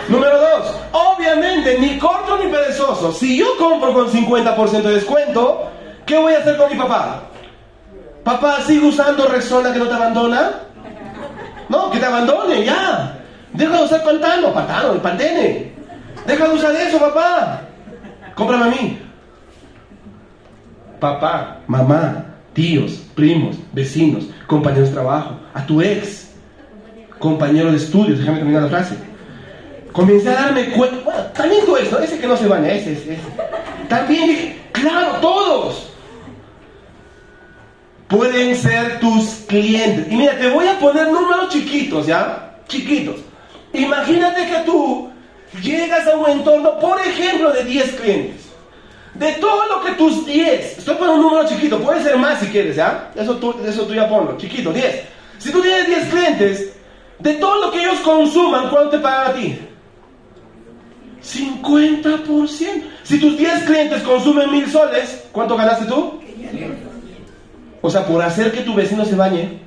[0.09, 0.74] Número dos.
[0.92, 3.12] Obviamente Obviamente, ni corto ni perezoso.
[3.12, 5.68] Si yo compro con 50% de descuento,
[6.04, 7.22] ¿qué voy a hacer con mi papá?
[8.22, 10.52] Papá, ¿sigue usando Rexona que no te abandona?
[11.68, 13.18] No, que te abandone, ya.
[13.52, 15.72] Deja de usar Pantano, Pantano, el Pantene.
[16.26, 17.62] Deja de usar eso, papá.
[18.37, 18.99] Cómprame a mí.
[21.01, 26.31] Papá, mamá, tíos, primos, vecinos, compañeros de trabajo, a tu ex,
[27.18, 28.96] compañero de estudios, déjame terminar la frase.
[29.90, 33.18] Comencé a darme cuenta, bueno, también tú eso, ese que no se baña, ese, ese.
[33.88, 35.90] También dije, claro, todos
[38.09, 40.07] pueden ser tus clientes.
[40.11, 42.59] Y mira, te voy a poner números chiquitos, ¿ya?
[42.68, 43.16] Chiquitos.
[43.72, 45.11] Imagínate que tú
[45.62, 48.47] llegas a un entorno, por ejemplo, de 10 clientes.
[49.14, 52.47] De todo lo que tus 10, estoy poniendo un número chiquito, puede ser más si
[52.47, 53.11] quieres, ¿ya?
[53.14, 55.03] Eso tú, eso tú ya ponlo, chiquito, 10.
[55.38, 56.73] Si tú tienes 10 clientes,
[57.19, 59.59] de todo lo que ellos consuman, ¿cuánto te pagan a ti?
[61.23, 62.83] 50%.
[63.03, 66.21] Si tus 10 clientes consumen mil soles, ¿cuánto ganaste tú?
[67.81, 69.61] O sea, por hacer que tu vecino se bañe,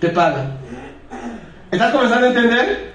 [0.00, 0.58] te pagan.
[1.70, 2.93] ¿Estás comenzando a entender?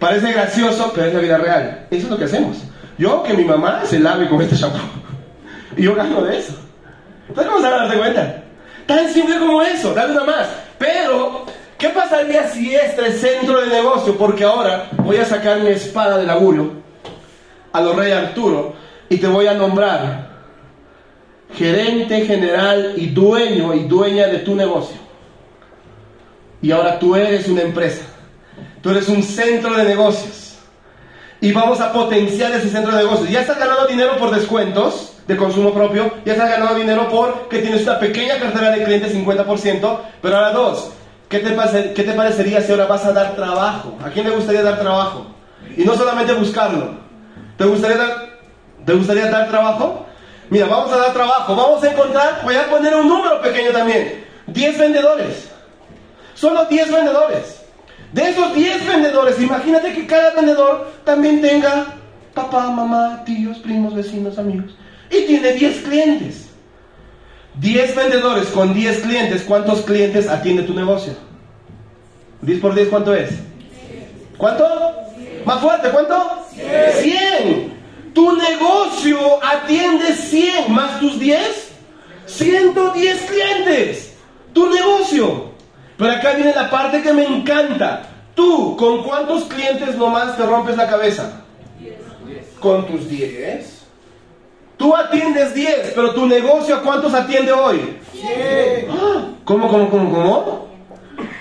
[0.00, 1.86] Parece gracioso, pero es la vida real.
[1.90, 2.56] Eso es lo que hacemos.
[2.98, 4.80] Yo que mi mamá se lave con este shampoo.
[5.76, 6.52] Y yo gano de eso.
[7.28, 8.42] ¿Estás comenzando a darte cuenta?
[8.86, 10.48] Tan simple como eso, dale una más.
[10.78, 11.44] Pero,
[11.78, 14.16] ¿qué pasaría si este es centro de negocio?
[14.16, 16.72] Porque ahora voy a sacar mi espada del augurio
[17.72, 18.74] a los rey Arturo
[19.08, 20.30] y te voy a nombrar
[21.54, 24.96] gerente general y dueño y dueña de tu negocio.
[26.62, 28.09] Y ahora tú eres una empresa.
[28.82, 30.56] Tú eres un centro de negocios.
[31.40, 33.30] Y vamos a potenciar ese centro de negocios.
[33.30, 36.12] Ya estás ganando dinero por descuentos de consumo propio.
[36.24, 39.98] Ya estás ganando dinero porque tienes una pequeña cartera de clientes, 50%.
[40.20, 40.90] Pero ahora dos,
[41.28, 41.54] ¿qué te,
[41.94, 43.96] ¿qué te parecería si ahora vas a dar trabajo?
[44.04, 45.26] ¿A quién le gustaría dar trabajo?
[45.76, 46.90] Y no solamente buscarlo.
[47.56, 48.28] ¿Te gustaría dar,
[48.84, 50.06] ¿te gustaría dar trabajo?
[50.50, 51.54] Mira, vamos a dar trabajo.
[51.54, 54.26] Vamos a encontrar, voy a poner un número pequeño también.
[54.46, 55.48] 10 vendedores.
[56.34, 57.59] Solo 10 vendedores.
[58.12, 61.94] De esos 10 vendedores, imagínate que cada vendedor también tenga
[62.34, 64.76] papá, mamá, tíos, primos, vecinos, amigos.
[65.10, 66.46] Y tiene 10 clientes.
[67.54, 71.14] 10 vendedores con 10 clientes, ¿cuántos clientes atiende tu negocio?
[72.42, 73.30] 10 por 10, ¿cuánto es?
[74.36, 74.64] ¿Cuánto?
[75.44, 76.46] Más fuerte, ¿cuánto?
[76.54, 77.80] 100.
[78.14, 81.40] Tu negocio atiende 100 más tus 10,
[82.26, 84.14] 110 clientes.
[84.52, 85.49] Tu negocio.
[86.00, 88.04] Pero acá viene la parte que me encanta.
[88.34, 91.42] Tú, ¿con cuántos clientes nomás te rompes la cabeza?
[92.58, 93.82] Con tus 10.
[94.78, 97.98] Tú atiendes 10, pero tu negocio ¿a cuántos atiende hoy?
[98.88, 100.68] Ah, ¿Cómo, cómo, cómo, cómo?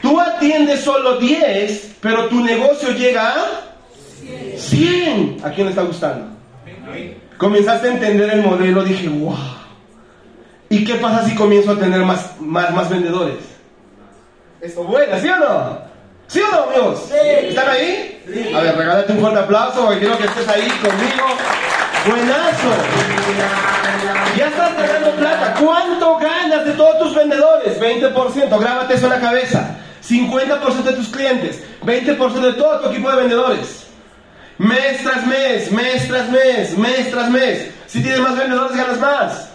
[0.01, 3.45] Tú atiendes solo 10, pero tu negocio llega a
[4.57, 5.37] 100.
[5.41, 6.25] ¿A quién le está gustando?
[7.37, 9.37] Comenzaste a entender el modelo, dije, wow.
[10.69, 13.58] ¿Y qué pasa si comienzo a tener más, más, más vendedores?
[14.61, 15.79] Esto buena, ¿sí o no?
[16.27, 17.09] ¿Sí o no, amigos?
[17.11, 18.51] ¿Están ahí?
[18.53, 21.25] A ver, regálate un fuerte aplauso porque quiero que estés ahí conmigo.
[22.05, 22.69] Buenazo.
[24.37, 25.55] Ya estás ganando plata.
[25.59, 27.79] ¿Cuánto ganas de todos tus vendedores?
[27.79, 28.59] 20%.
[28.59, 29.77] Grábate eso en la cabeza.
[30.07, 31.63] 50% de tus clientes.
[31.83, 33.87] 20% de todo tu equipo de vendedores.
[34.57, 37.71] Mes tras mes, mes tras mes, mes tras mes.
[37.87, 39.49] Si tienes más vendedores, ganas más.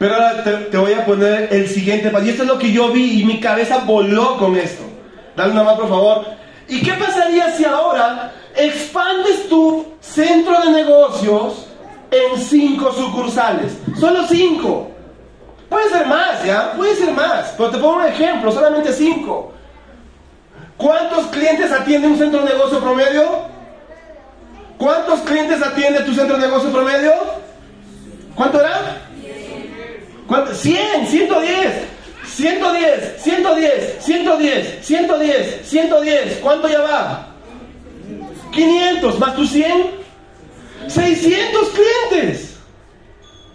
[0.00, 2.10] Pero ahora te, voy a poner el siguiente.
[2.24, 4.82] Y esto es lo que yo vi y mi cabeza voló con esto.
[5.36, 6.24] Dale una más, por favor.
[6.68, 11.66] ¿Y qué pasaría si ahora expandes tu centro de negocios
[12.10, 13.76] en cinco sucursales?
[13.98, 14.90] Solo cinco.
[15.68, 16.72] Puede ser más, ¿ya?
[16.72, 17.52] Puede ser más.
[17.58, 19.52] Pero te pongo un ejemplo, solamente cinco.
[20.78, 23.24] ¿Cuántos clientes atiende un centro de negocio promedio?
[24.78, 27.12] ¿Cuántos clientes atiende tu centro de negocio promedio?
[28.34, 29.10] ¿Cuánto era?
[30.30, 30.54] ¿Cuánto?
[30.54, 31.72] 100, 110,
[32.40, 36.38] 110, 110, 110, 110, 110.
[36.42, 37.26] ¿Cuánto ya va?
[38.52, 39.70] 500 más tus 100,
[40.88, 42.58] 600 clientes.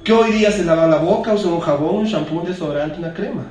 [0.03, 3.13] Que hoy día se lavan la boca, usan un jabón, un shampoo, un desodorante, una
[3.13, 3.43] crema.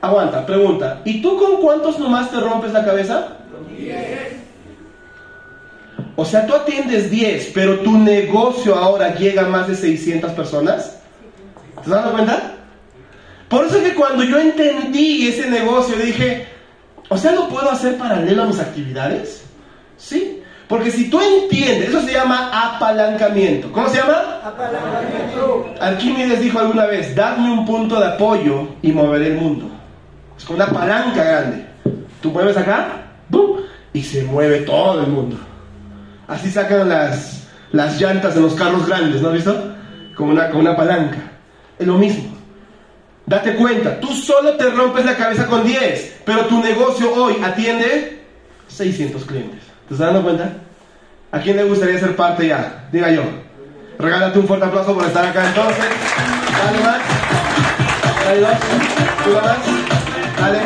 [0.00, 1.00] Aguanta, pregunta.
[1.04, 3.28] ¿Y tú con cuántos nomás te rompes la cabeza?
[6.16, 10.98] O sea, tú atiendes 10, pero tu negocio ahora llega a más de 600 personas.
[11.84, 12.55] ¿Te dando cuenta?
[13.48, 16.46] Por eso es que cuando yo entendí ese negocio dije,
[17.08, 19.44] o sea, ¿lo puedo hacer paralelo a mis actividades?
[19.96, 20.42] Sí.
[20.68, 23.70] Porque si tú entiendes, eso se llama apalancamiento.
[23.70, 24.40] ¿Cómo se llama?
[24.44, 25.74] Apalancamiento.
[25.80, 29.70] Arquímedes dijo alguna vez, dadme un punto de apoyo y moveré el mundo.
[30.36, 31.66] Es como una palanca grande.
[32.20, 33.60] Tú mueves acá, ¡bum!
[33.92, 35.38] y se mueve todo el mundo.
[36.26, 39.74] Así sacan las, las llantas de los carros grandes, ¿no has visto?
[40.16, 41.18] Con una, con una palanca.
[41.78, 42.35] Es lo mismo.
[43.26, 48.22] Date cuenta, tú solo te rompes la cabeza con 10, pero tu negocio hoy atiende
[48.68, 49.60] 600 clientes.
[49.88, 50.52] ¿Te estás dando cuenta?
[51.32, 52.88] ¿A quién le gustaría ser parte ya?
[52.92, 53.22] Diga yo.
[53.98, 55.84] Regálate un fuerte aplauso por estar acá entonces.
[56.64, 57.00] Dale más.
[58.24, 58.50] Dale dos.
[59.24, 60.40] ¿Tú más?
[60.40, 60.58] Dale.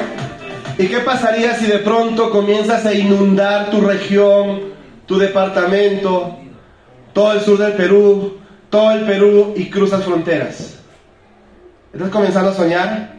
[0.77, 4.61] ¿Y qué pasaría si de pronto comienzas a inundar tu región,
[5.07, 6.39] tu departamento,
[7.15, 10.80] todo el sur del Perú, todo el Perú y cruzas fronteras?
[11.93, 13.15] ¿Estás comenzando a soñar?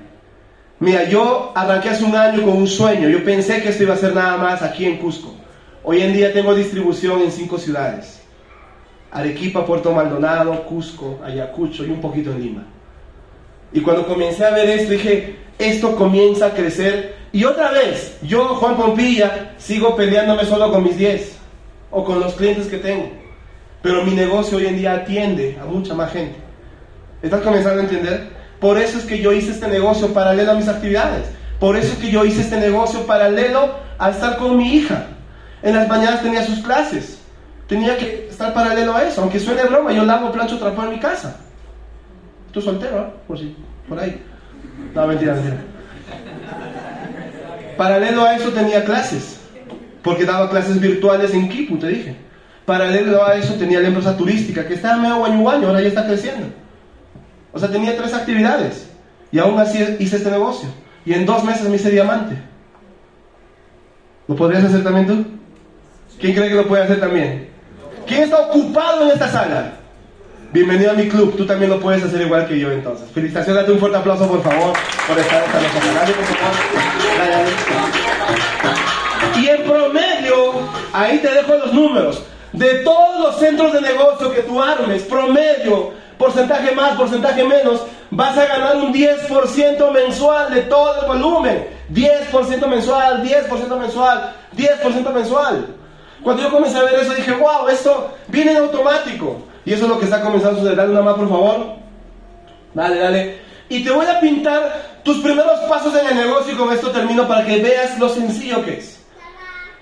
[0.79, 3.09] Mira, yo arranqué hace un año con un sueño.
[3.09, 5.33] Yo pensé que esto iba a ser nada más aquí en Cusco.
[5.83, 8.21] Hoy en día tengo distribución en cinco ciudades.
[9.11, 12.63] Arequipa, Puerto Maldonado, Cusco, Ayacucho y un poquito en Lima.
[13.73, 17.15] Y cuando comencé a ver esto, dije, esto comienza a crecer.
[17.33, 21.37] Y otra vez, yo, Juan Pompilla, sigo peleándome solo con mis 10
[21.91, 23.11] o con los clientes que tengo.
[23.81, 26.37] Pero mi negocio hoy en día atiende a mucha más gente.
[27.21, 28.40] ¿Estás comenzando a entender?
[28.61, 31.25] Por eso es que yo hice este negocio paralelo a mis actividades.
[31.59, 35.07] Por eso es que yo hice este negocio paralelo a estar con mi hija.
[35.63, 37.17] En las mañanas tenía sus clases.
[37.67, 39.21] Tenía que estar paralelo a eso.
[39.21, 41.37] Aunque suene broma, yo lavo, plancho, trapo en mi casa.
[42.47, 43.05] Estoy soltero, ¿eh?
[43.27, 43.55] Por, si,
[43.89, 44.21] por ahí.
[44.93, 45.57] No, mentira, mentira.
[47.77, 49.39] Paralelo a eso tenía clases.
[50.03, 52.15] Porque daba clases virtuales en Kipu, te dije.
[52.67, 56.05] Paralelo a eso tenía la empresa turística, que estaba medio guaño guaño, ahora ya está
[56.05, 56.60] creciendo.
[57.53, 58.87] O sea, tenía tres actividades.
[59.31, 60.69] Y aún así hice este negocio.
[61.05, 62.35] Y en dos meses me hice diamante.
[64.27, 65.25] ¿Lo podrías hacer también tú?
[66.19, 67.49] ¿Quién cree que lo puede hacer también?
[68.05, 69.73] ¿Quién está ocupado en esta sala?
[70.53, 73.09] Bienvenido a mi club, tú también lo puedes hacer igual que yo entonces.
[73.11, 74.73] Felicitaciones, date un fuerte aplauso por favor
[75.07, 75.79] por estar esta noche.
[75.95, 76.13] Dale.
[79.41, 80.35] Y en promedio,
[80.91, 85.93] ahí te dejo los números, de todos los centros de negocio que tú armes, promedio,
[86.21, 87.81] porcentaje más, porcentaje menos,
[88.11, 91.67] vas a ganar un 10% mensual de todo el volumen.
[91.91, 95.75] 10% mensual, 10% mensual, 10% mensual.
[96.23, 99.41] Cuando yo comencé a ver eso dije, wow, esto viene en automático.
[99.65, 100.77] Y eso es lo que está comenzando a suceder.
[100.77, 101.75] Dale una más, por favor.
[102.73, 103.39] Dale, dale.
[103.67, 107.27] Y te voy a pintar tus primeros pasos en el negocio y con esto termino
[107.27, 109.01] para que veas lo sencillo que es.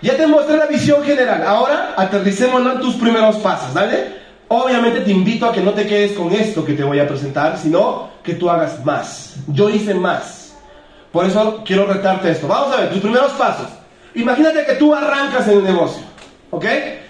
[0.01, 1.43] Ya te mostré la visión general.
[1.45, 4.18] Ahora aterricémonos en tus primeros pasos, ¿dale?
[4.51, 7.55] Obviamente te invito a que no te quedes con esto que te voy a presentar,
[7.57, 9.35] sino que tú hagas más.
[9.47, 10.55] Yo hice más.
[11.11, 12.47] Por eso quiero retarte esto.
[12.47, 13.67] Vamos a ver, tus primeros pasos.
[14.15, 16.03] Imagínate que tú arrancas en el negocio.
[16.49, 16.65] ¿Ok?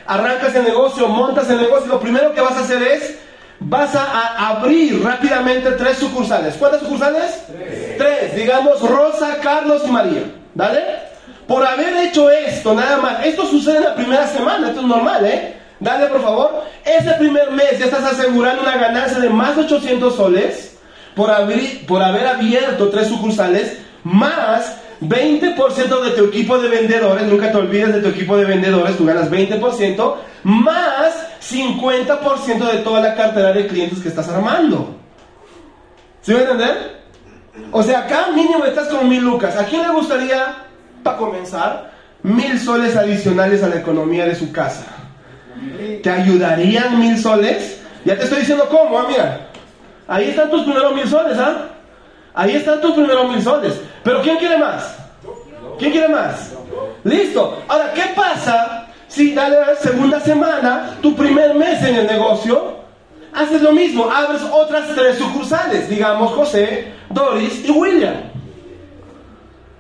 [0.06, 1.88] Arrancas el negocio, montas el negocio.
[1.88, 3.18] Lo primero que vas a hacer es,
[3.62, 6.56] vas a, abrir rápidamente tres sucursales.
[6.56, 7.46] ¿Cuántas sucursales?
[7.48, 7.98] Tres.
[7.98, 8.36] Tres.
[8.36, 10.24] Digamos Rosa, Carlos y María.
[10.54, 10.82] ¿Dale?
[11.48, 13.26] Por haber hecho esto, nada más.
[13.26, 14.68] Esto sucede en la primera semana.
[14.68, 15.59] Esto es normal, ¿eh?
[15.80, 16.64] Dale, por favor.
[16.86, 20.78] Ese primer mes ya estás asegurando una ganancia de más de 800 soles
[21.16, 27.52] por, abrir, por haber abierto tres sucursales, más 20% de tu equipo de vendedores, nunca
[27.52, 33.16] te olvides de tu equipo de vendedores, tú ganas 20%, más 50% de toda la
[33.16, 34.96] cartera de clientes que estás armando.
[36.22, 37.00] ¿Sí me entender?
[37.72, 39.56] O sea, acá mínimo estás con mil lucas.
[39.56, 40.56] ¿A quién le gustaría,
[41.04, 41.92] para comenzar,
[42.24, 44.99] mil soles adicionales a la economía de su casa?
[46.04, 47.82] ¿Te ayudarían mil soles?
[48.06, 49.48] Ya te estoy diciendo cómo, ah, mira.
[50.08, 51.70] Ahí están tus primeros mil soles, ¿ah?
[52.34, 53.80] Ahí están tus primeros mil soles.
[54.04, 54.96] Pero ¿quién quiere más?
[55.78, 56.54] ¿Quién quiere más?
[57.04, 57.62] Listo.
[57.68, 62.80] Ahora, ¿qué pasa si dale la segunda semana, tu primer mes en el negocio,
[63.34, 68.16] haces lo mismo, abres otras tres sucursales, digamos José, Doris y William?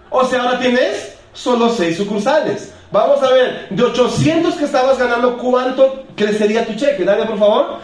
[0.09, 2.73] O sea, ahora tienes solo seis sucursales.
[2.91, 7.03] Vamos a ver, de 800 que estabas ganando, ¿cuánto crecería tu cheque?
[7.03, 7.79] Dale, por favor.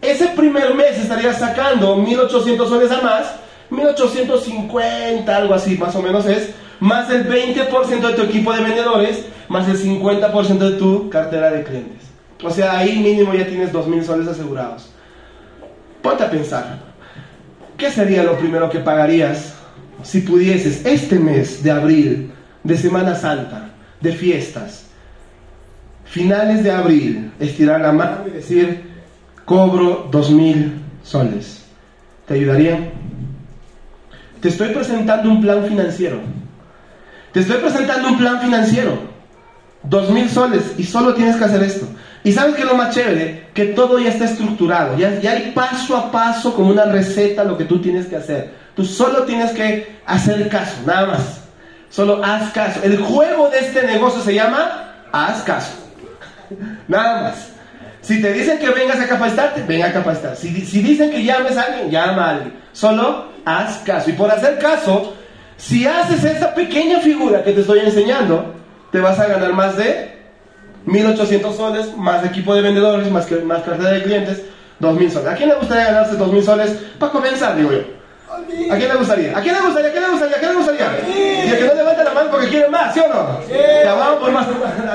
[0.00, 3.34] Ese primer mes estarías sacando 1800 soles a más
[3.70, 9.26] 1850, algo así más o menos es, más el 20% de tu equipo de vendedores,
[9.48, 12.02] más el 50% de tu cartera de clientes.
[12.42, 14.90] O sea, ahí mínimo ya tienes 2.000 soles asegurados.
[16.02, 16.78] Ponte a pensar,
[17.76, 19.54] ¿qué sería lo primero que pagarías
[20.02, 23.70] si pudieses este mes de abril, de Semana Santa,
[24.06, 24.86] de fiestas,
[26.04, 28.84] finales de abril, estirar la mano y decir,
[29.44, 31.64] cobro 2.000 soles?
[32.26, 32.92] ¿Te ayudaría?
[34.40, 36.20] Te estoy presentando un plan financiero.
[37.32, 39.16] Te estoy presentando un plan financiero.
[39.82, 41.86] Dos mil soles y solo tienes que hacer esto.
[42.24, 45.96] Y sabes que lo más chévere, que todo ya está estructurado, ya, ya hay paso
[45.96, 48.52] a paso como una receta lo que tú tienes que hacer.
[48.74, 51.45] Tú solo tienes que hacer caso, nada más.
[51.96, 52.80] Solo haz caso.
[52.82, 55.72] El juego de este negocio se llama haz caso.
[56.86, 57.48] Nada más.
[58.02, 60.36] Si te dicen que vengas a capacitarte, ven a capacitar.
[60.36, 62.52] Si, si dicen que llames a alguien, llama a alguien.
[62.72, 64.10] Solo haz caso.
[64.10, 65.14] Y por hacer caso,
[65.56, 68.52] si haces esa pequeña figura que te estoy enseñando,
[68.92, 70.18] te vas a ganar más de
[70.84, 74.42] 1800 soles, más equipo de vendedores, más, más cartera de clientes,
[74.80, 75.28] 2000 soles.
[75.28, 77.95] ¿A quién le gustaría ganarse 2000 soles para comenzar, digo yo?
[78.70, 79.36] ¿A quién le gustaría?
[79.38, 79.88] ¿A quién le gustaría?
[79.88, 80.36] ¿A quién le gustaría?
[80.36, 80.86] ¿A quién le gustaría?
[81.08, 83.40] Y el que no levanta la mano porque quiere más, ¿sí o no?
[83.48, 84.46] Ya vamos por más.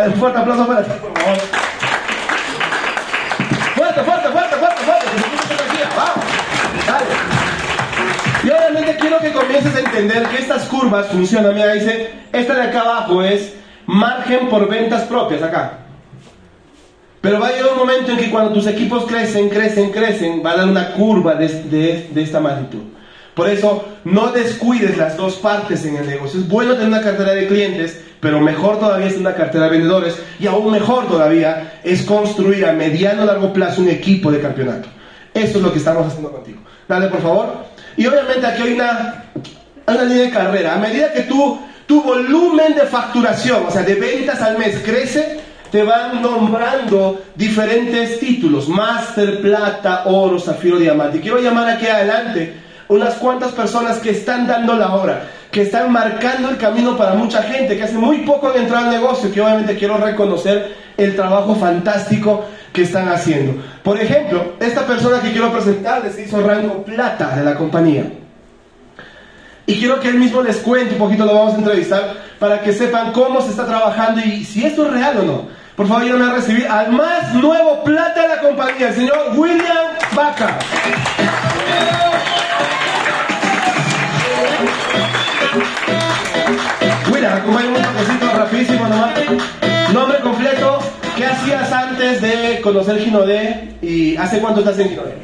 [0.08, 0.92] Un fuerte aplauso para ti.
[3.76, 5.06] Fuerte, fuerte, fuerte, fuerte, fuerte.
[5.96, 6.26] Vamos.
[6.88, 7.06] Dale.
[8.44, 11.54] Y obviamente quiero que comiences a entender que estas curvas funcionan.
[11.54, 13.54] Mira, dice, esta de acá abajo es
[13.86, 15.74] margen por ventas propias, acá.
[17.22, 20.52] Pero va a llegar un momento en que cuando tus equipos crecen, crecen, crecen, va
[20.52, 22.82] a dar una curva de, de- de esta magnitud.
[23.36, 26.40] Por eso, no descuides las dos partes en el negocio.
[26.40, 30.18] Es bueno tener una cartera de clientes, pero mejor todavía es una cartera de vendedores.
[30.40, 34.90] Y aún mejor todavía es construir a mediano o largo plazo un equipo de campeonato.
[35.34, 36.60] Eso es lo que estamos haciendo contigo.
[36.88, 37.66] Dale, por favor.
[37.96, 39.26] Y obviamente aquí hay una,
[39.88, 40.76] una línea de carrera.
[40.76, 45.40] A medida que tú, tu volumen de facturación, o sea, de ventas al mes crece,
[45.72, 51.20] te van nombrando diferentes títulos, máster, plata, oro, zafiro, diamante.
[51.20, 55.94] Y quiero llamar aquí adelante unas cuantas personas que están dando la hora, que están
[55.94, 59.40] marcando el camino para mucha gente, que hace muy poco han entrado al negocio, que
[59.40, 63.64] obviamente quiero reconocer el trabajo fantástico que están haciendo.
[63.82, 68.12] Por ejemplo, esta persona que quiero presentarles hizo rango plata de la compañía.
[69.66, 72.74] Y quiero que él mismo les cuente un poquito, lo vamos a entrevistar, para que
[72.74, 75.48] sepan cómo se está trabajando y si esto es real o no.
[75.78, 79.96] Por favor, ayúdenme a recibir al más nuevo plata de la compañía, el señor William
[80.14, 80.60] Vaca.
[87.12, 89.14] William, acompáñame un toquecito rapidísimo nomás.
[89.94, 90.80] Nombre completo,
[91.18, 95.16] ¿qué hacías antes de conocer Ginodé y hace cuánto estás en Ginodé?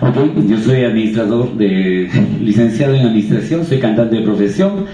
[0.00, 2.08] Ok, yo soy administrador de
[2.40, 4.86] licenciado en administración, soy cantante de profesión.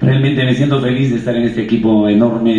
[0.00, 2.54] Realmente me siento feliz de estar en este equipo enorme,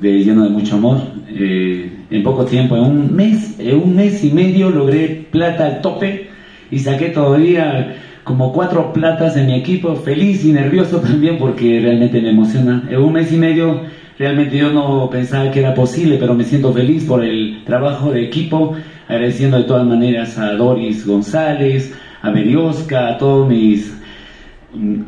[0.00, 0.98] de, lleno de mucho amor.
[1.28, 5.80] Eh, en poco tiempo, en un mes, en un mes y medio logré plata al
[5.80, 6.30] tope
[6.70, 12.20] y saqué todavía como cuatro platas en mi equipo, feliz y nervioso también porque realmente
[12.20, 12.82] me emociona.
[12.90, 13.82] En un mes y medio
[14.18, 18.24] realmente yo no pensaba que era posible, pero me siento feliz por el trabajo de
[18.24, 18.74] equipo,
[19.08, 23.94] agradeciendo de todas maneras a Doris González, a Mediosca, a todos mis,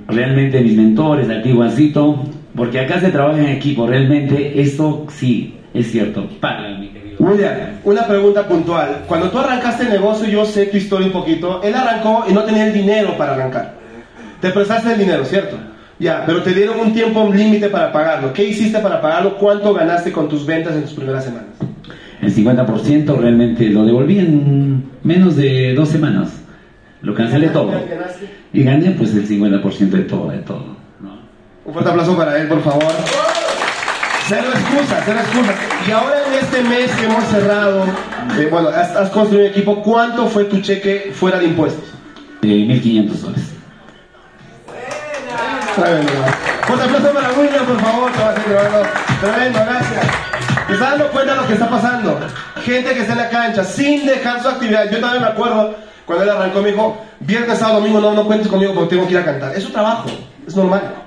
[0.07, 2.24] realmente mis mentores, a ti Juancito,
[2.55, 6.29] porque acá se trabaja en equipo, realmente esto sí, es cierto,
[6.79, 6.86] mi querido.
[7.18, 9.05] William, una pregunta puntual.
[9.07, 11.62] Cuando tú arrancaste el negocio, yo sé tu historia un poquito.
[11.62, 13.74] Él arrancó y no tenía el dinero para arrancar.
[14.40, 15.57] Te prestaste el dinero, ¿cierto?
[15.98, 18.33] Ya, pero te dieron un tiempo, un límite para pagarlo.
[18.33, 19.38] ¿Qué hiciste para pagarlo?
[19.38, 21.48] ¿Cuánto ganaste con tus ventas en tus primeras semanas?
[22.20, 26.42] El 50% realmente lo devolví en menos de dos semanas.
[27.00, 27.72] Lo cancelé todo.
[28.52, 30.76] Y gané pues el 50% de todo, de todo.
[31.00, 31.18] ¿no?
[31.64, 32.83] Un fuerte aplauso para él, por favor.
[34.29, 35.55] Cero excusas, cero excusas.
[35.87, 37.85] Y ahora en este mes que hemos cerrado,
[38.37, 41.85] eh, bueno, has, has construido un equipo, ¿cuánto fue tu cheque fuera de impuestos?
[42.43, 43.43] De 1.500 soles.
[45.77, 46.12] Tremendo.
[46.67, 48.89] Fuerte aplauso para William, por favor, que va a grabando.
[49.21, 50.07] Tremendo, gracias.
[50.67, 52.21] ¿Te estás dando cuenta de lo que está pasando?
[52.65, 54.91] Gente que está en la cancha sin dejar su actividad.
[54.91, 58.49] Yo también me acuerdo cuando él arrancó, me dijo, viernes, sábado, domingo, no, no cuentes
[58.49, 59.55] conmigo porque tengo que ir a cantar.
[59.55, 60.09] Es su trabajo,
[60.45, 61.06] es normal.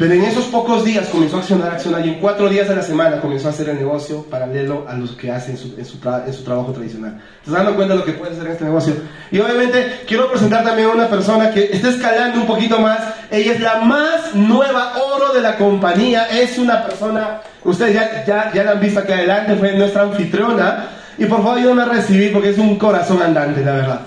[0.00, 2.82] Pero en esos pocos días comenzó a accionar, accionar y en cuatro días a la
[2.82, 5.98] semana comenzó a hacer el negocio paralelo a los que hace en su, en su,
[6.42, 7.20] trabajo tradicional.
[7.44, 8.94] ¿Te dando cuenta de lo que puedes hacer en este negocio?
[9.30, 12.98] Y obviamente quiero presentar también a una persona que está escalando un poquito más.
[13.30, 16.28] Ella es la más nueva oro de la compañía.
[16.30, 20.88] Es una persona, ustedes ya, ya, ya la han visto aquí adelante, fue nuestra anfitriona.
[21.18, 24.00] Y por favor ayúdenme a recibir porque es un corazón andante, la verdad.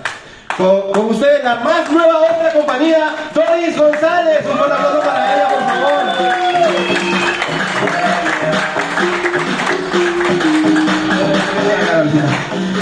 [0.56, 4.46] Con, ustedes, la más nueva la compañía, Doris González.
[4.46, 5.94] Un fuerte aplauso para ella, por favor.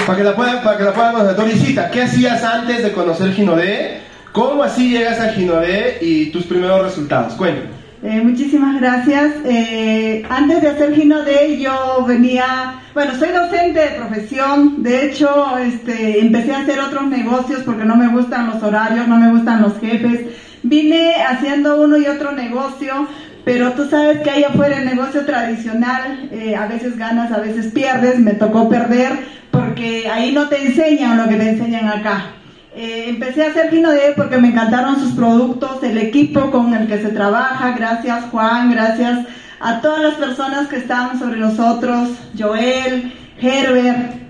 [0.06, 1.36] Para que la puedan, para que la puedan conocer.
[1.36, 4.02] Dorisita, ¿qué hacías antes de conocer Ginodé?
[4.32, 7.34] ¿Cómo así llegas a Ginodé y tus primeros resultados?
[7.34, 7.81] Cuéntame.
[8.02, 9.32] Eh, muchísimas gracias.
[9.44, 14.82] Eh, antes de hacer Gino Day, yo venía, bueno, soy docente de profesión.
[14.82, 19.18] De hecho, este, empecé a hacer otros negocios porque no me gustan los horarios, no
[19.18, 20.20] me gustan los jefes.
[20.64, 23.06] Vine haciendo uno y otro negocio,
[23.44, 27.72] pero tú sabes que ahí afuera el negocio tradicional, eh, a veces ganas, a veces
[27.72, 28.18] pierdes.
[28.18, 29.12] Me tocó perder
[29.52, 32.41] porque ahí no te enseñan lo que te enseñan acá.
[32.74, 36.86] Eh, empecé a hacer Gino de porque me encantaron sus productos, el equipo con el
[36.86, 39.26] que se trabaja, gracias Juan, gracias
[39.60, 42.08] a todas las personas que están sobre nosotros,
[42.38, 44.22] Joel, Herbert.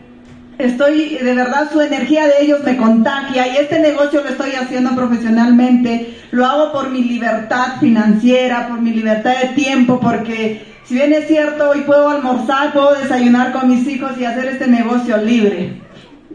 [0.59, 4.95] Estoy, de verdad, su energía de ellos me contagia y este negocio lo estoy haciendo
[4.95, 6.18] profesionalmente.
[6.32, 11.28] Lo hago por mi libertad financiera, por mi libertad de tiempo, porque si bien es
[11.28, 15.82] cierto, hoy puedo almorzar, puedo desayunar con mis hijos y hacer este negocio libre.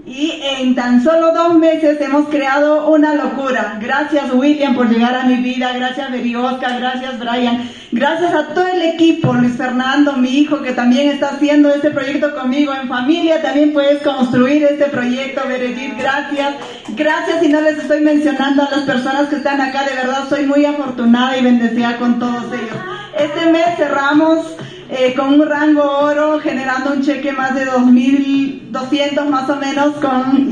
[0.08, 3.78] Y en tan solo dos meses hemos creado una locura.
[3.82, 8.84] Gracias William por llegar a mi vida, gracias Oscar, gracias Brian, gracias a todo el
[8.84, 13.74] equipo, Luis Fernando, mi hijo que también está haciendo este proyecto conmigo en familia, también
[13.74, 16.56] puedes construir este proyecto, Beredit, gracias.
[16.96, 20.46] Gracias y no les estoy mencionando a las personas que están acá, de verdad soy
[20.46, 22.78] muy afortunada y bendecida con todos ellos.
[23.20, 24.56] Este mes cerramos
[24.90, 30.50] eh, con un rango oro, generando un cheque más de 2.200 más o menos con.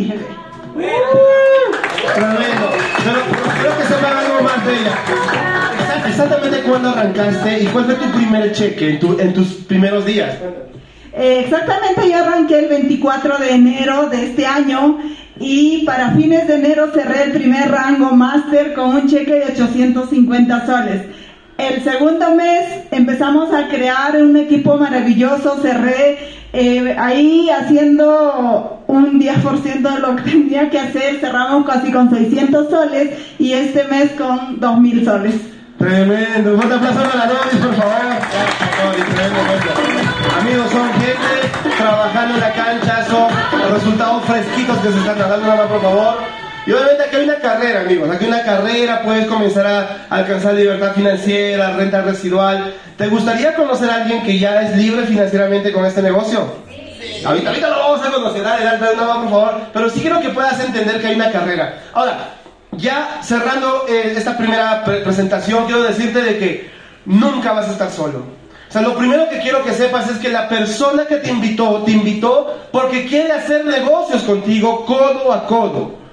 [2.13, 2.69] Tremendo.
[3.03, 3.19] Pero
[3.61, 4.95] creo que algo más de ella.
[6.07, 10.35] Exactamente cuándo arrancaste y cuál fue tu primer cheque en, tu, en tus primeros días.
[11.13, 14.99] Eh, exactamente, yo arranqué el 24 de enero de este año
[15.39, 20.65] y para fines de enero cerré el primer rango máster con un cheque de 850
[20.65, 21.01] soles.
[21.57, 26.17] El segundo mes empezamos a crear un equipo maravilloso, cerré
[26.51, 32.69] eh, ahí haciendo un 10% de lo que tenía que hacer, cerramos casi con 600
[32.69, 35.35] soles y este mes con 2.000 soles.
[35.77, 37.95] Tremendo, un fuerte aplauso a la Novis, por favor.
[40.39, 45.81] Amigos, son gente trabajando en la cancha, son resultados fresquitos que se están dando, por
[45.81, 46.44] favor.
[46.65, 48.09] Y obviamente aquí hay una carrera, amigos.
[48.09, 52.73] Aquí hay una carrera, puedes comenzar a alcanzar libertad financiera, renta residual.
[52.97, 56.47] ¿Te gustaría conocer a alguien que ya es libre financieramente con este negocio?
[56.67, 57.23] Sí.
[57.23, 59.61] Ahorita, ahorita lo vamos a conocer, adelante, una por favor.
[59.73, 61.83] Pero sí quiero que puedas entender que hay una carrera.
[61.93, 62.17] Ahora,
[62.71, 66.71] ya cerrando eh, esta primera presentación, quiero decirte de que
[67.05, 68.19] nunca vas a estar solo.
[68.67, 71.83] O sea, lo primero que quiero que sepas es que la persona que te invitó,
[71.83, 76.04] te invitó porque quiere hacer negocios contigo codo a codo.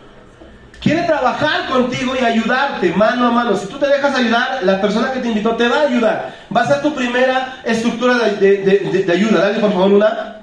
[0.82, 3.56] Quiere trabajar contigo y ayudarte mano a mano.
[3.56, 6.34] Si tú te dejas ayudar, la persona que te invitó te va a ayudar.
[6.54, 9.42] Va a ser tu primera estructura de, ayuda.
[9.42, 10.38] Dale por favor una.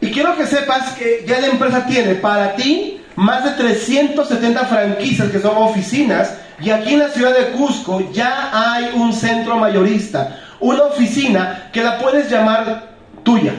[0.00, 5.28] Y quiero que sepas que ya la empresa tiene para ti más de 370 franquicias
[5.28, 6.38] que son oficinas.
[6.60, 10.38] Y aquí en la ciudad de Cusco ya hay un centro mayorista.
[10.60, 12.90] Una oficina que la puedes llamar
[13.24, 13.54] tuya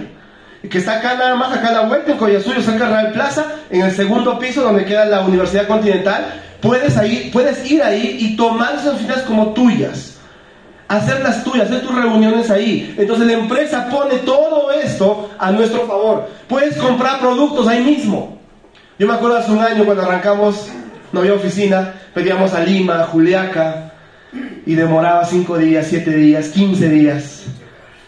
[0.70, 3.46] que está acá nada más, acá a la vuelta, en Collasuyo, cerca de Real Plaza,
[3.70, 8.36] en el segundo piso donde queda la Universidad Continental, puedes, ahí, puedes ir ahí y
[8.38, 10.18] tomar esas oficinas como tuyas,
[10.88, 12.96] hacerlas tuyas, hacer tus reuniones ahí.
[12.98, 16.30] Entonces la empresa pone todo esto a nuestro favor.
[16.48, 18.40] Puedes comprar productos ahí mismo.
[18.98, 20.70] Yo me acuerdo hace un año cuando arrancamos,
[21.12, 23.92] no había oficina, pedíamos a Lima, a Juliaca,
[24.66, 27.44] y demoraba 5 días, 7 días, 15 días.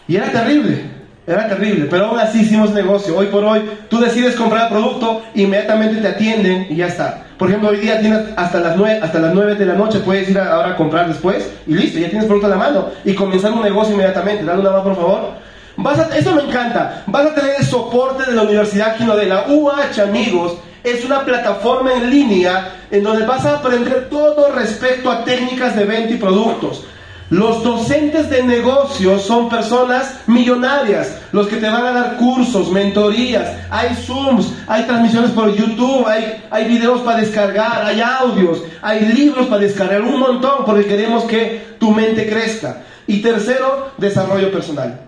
[0.08, 0.95] Y era terrible.
[1.26, 3.16] Era terrible, pero aún así hicimos negocio.
[3.16, 7.24] Hoy por hoy, tú decides comprar producto, inmediatamente te atienden y ya está.
[7.36, 10.30] Por ejemplo, hoy día tienes hasta las 9, hasta las 9 de la noche, puedes
[10.30, 13.52] ir ahora a comprar después y listo, ya tienes producto en la mano y comenzar
[13.52, 14.44] un negocio inmediatamente.
[14.44, 15.32] Dale una más, por favor.
[15.76, 17.02] Vas a, eso me encanta.
[17.08, 20.56] Vas a tener el soporte de la Universidad Gino de la UH, amigos.
[20.84, 25.84] Es una plataforma en línea en donde vas a aprender todo respecto a técnicas de
[25.84, 26.84] venta y productos.
[27.28, 33.50] Los docentes de negocios son personas millonarias, los que te van a dar cursos, mentorías,
[33.68, 39.46] hay Zooms, hay transmisiones por YouTube, hay, hay videos para descargar, hay audios, hay libros
[39.48, 42.82] para descargar, un montón, porque queremos que tu mente crezca.
[43.08, 45.00] Y tercero, desarrollo personal.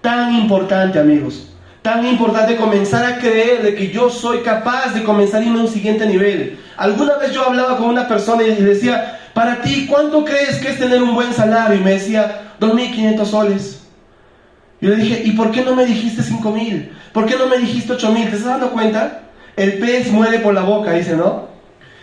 [0.00, 1.48] Tan importante, amigos,
[1.82, 5.64] tan importante comenzar a creer de que yo soy capaz de comenzar a irme a
[5.64, 6.58] un siguiente nivel.
[6.78, 10.78] Alguna vez yo hablaba con una persona y decía, para ti, ¿cuánto crees que es
[10.78, 11.78] tener un buen salario?
[11.78, 13.82] Y me decía, 2.500 soles.
[14.80, 16.88] Yo le dije, ¿y por qué no me dijiste 5.000?
[17.12, 18.14] ¿Por qué no me dijiste 8.000?
[18.14, 19.24] ¿Te estás dando cuenta?
[19.54, 21.48] El pez muere por la boca, dice, ¿no?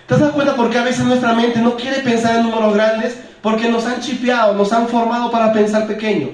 [0.06, 3.18] ¿Te dado cuenta por qué a veces nuestra mente no quiere pensar en números grandes?
[3.42, 6.30] Porque nos han chipeado, nos han formado para pensar pequeño.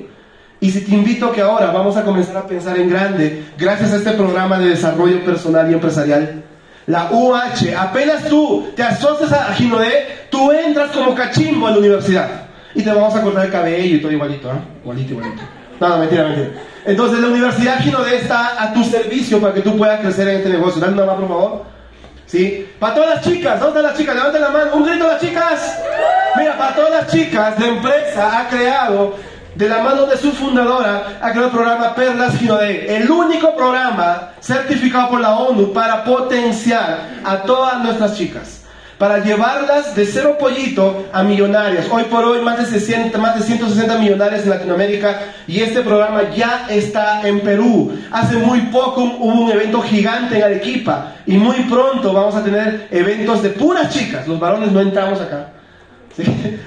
[0.60, 3.93] Y si te invito a que ahora vamos a comenzar a pensar en grande, gracias
[3.93, 6.43] a este programa de desarrollo personal y empresarial,
[6.90, 12.28] la UH, apenas tú te asocias a Ginodé, tú entras como cachimbo a la universidad.
[12.74, 14.60] Y te vamos a cortar el cabello y todo igualito, ¿eh?
[14.82, 15.42] Igualito, igualito.
[15.80, 16.50] No, mentira, mentira.
[16.86, 20.50] Entonces la Universidad Ginodé está a tu servicio para que tú puedas crecer en este
[20.50, 20.82] negocio.
[20.82, 21.66] Dale una mano, por favor.
[22.26, 22.68] ¿Sí?
[22.80, 24.16] Para todas las chicas, ¿dónde están las chicas?
[24.16, 24.72] Levanten la mano.
[24.74, 25.80] Un grito a las chicas.
[26.38, 29.16] Mira, para todas las chicas, la empresa ha creado
[29.60, 34.30] de la mano de su fundadora, ha creado el programa Perlas Ginodé, el único programa
[34.39, 38.55] certificado por la ONU para potenciar a todas nuestras chicas.
[38.97, 41.88] para llevarlas de cero pollito a millonarias.
[41.89, 46.24] Hoy por hoy más de, 60, más de 160 millonarias en Latinoamérica y este programa
[46.36, 47.97] ya está en Perú.
[48.12, 52.89] Hace muy poco hubo un evento gigante en Arequipa y muy pronto vamos a tener
[52.91, 54.28] eventos de puras chicas.
[54.28, 55.47] Los varones no entramos acá.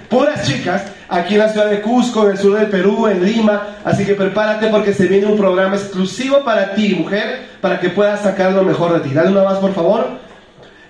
[0.09, 3.77] Puras chicas aquí en la ciudad de Cusco, en el sur del Perú, en Lima.
[3.85, 8.21] Así que prepárate porque se viene un programa exclusivo para ti, mujer, para que puedas
[8.21, 9.15] sacar lo mejor de ti.
[9.15, 10.07] Dale una más, por favor.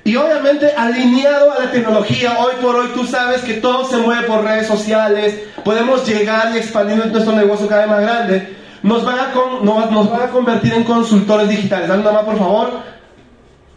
[0.04, 4.26] Y obviamente alineado a la tecnología, hoy por hoy tú sabes que todo se mueve
[4.26, 8.56] por redes sociales, podemos llegar y expandir nuestro negocio cada vez más grande.
[8.82, 9.32] Nos van a,
[9.62, 11.86] nos, van a convertir en consultores digitales.
[11.86, 12.70] Dale una más, por favor.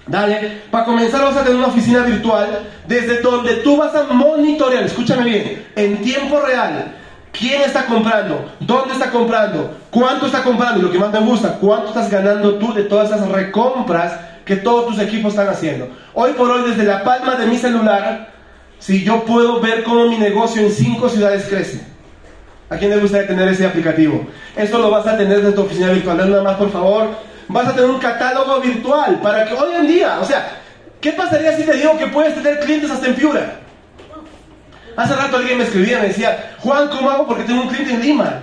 [0.07, 0.61] Dale.
[0.69, 5.23] Para comenzar vas a tener una oficina virtual desde donde tú vas a monitorear, escúchame
[5.23, 6.95] bien, en tiempo real.
[7.31, 8.51] ¿Quién está comprando?
[8.59, 9.77] ¿Dónde está comprando?
[9.89, 10.81] ¿Cuánto está comprando?
[10.81, 14.13] Lo que más me gusta, ¿cuánto estás ganando tú de todas esas recompras
[14.45, 15.89] que todos tus equipos están haciendo.
[16.13, 18.29] Hoy por hoy, desde la palma de mi celular,
[18.79, 21.81] si yo puedo ver cómo mi negocio en cinco ciudades crece.
[22.69, 24.25] ¿A quién le gustaría tener ese aplicativo?
[24.55, 26.17] Esto lo vas a tener desde tu oficina virtual.
[26.17, 27.09] Dale más, por favor.
[27.47, 30.47] Vas a tener un catálogo virtual para que hoy en día, o sea,
[30.99, 33.59] ¿qué pasaría si te digo que puedes tener clientes hasta en Piura?
[34.97, 37.27] Hace rato alguien me escribía, me decía, Juan, ¿cómo hago?
[37.27, 38.39] Porque tengo un cliente en Lima.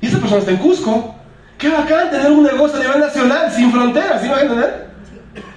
[0.00, 1.14] Y esa persona está en Cusco.
[1.56, 4.84] Qué bacán tener un negocio a nivel nacional, sin fronteras, ¿sí me entender?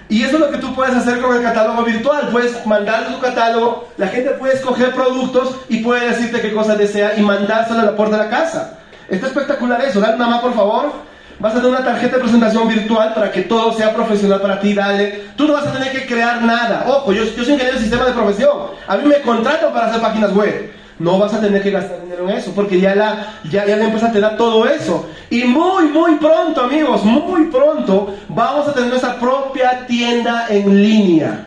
[0.10, 2.30] Y eso es lo que tú puedes hacer con el catálogo virtual.
[2.32, 7.16] Puedes mandar tu catálogo, la gente puede escoger productos y puede decirte qué cosas desea
[7.18, 8.80] y mandárselo a la puerta de la casa.
[9.10, 10.00] Está espectacular eso.
[10.00, 10.94] Dale una más, por favor.
[11.40, 14.74] Vas a tener una tarjeta de presentación virtual para que todo sea profesional para ti.
[14.74, 15.26] Dale.
[15.36, 16.86] Tú no vas a tener que crear nada.
[16.88, 18.58] Ojo, yo, yo soy ingeniero de sistema de profesión.
[18.88, 22.30] A mí me contratan para hacer páginas web no vas a tener que gastar dinero
[22.30, 25.08] en eso, porque ya la, ya, ya la empresa te da todo eso.
[25.30, 31.46] Y muy, muy pronto, amigos, muy pronto, vamos a tener nuestra propia tienda en línea,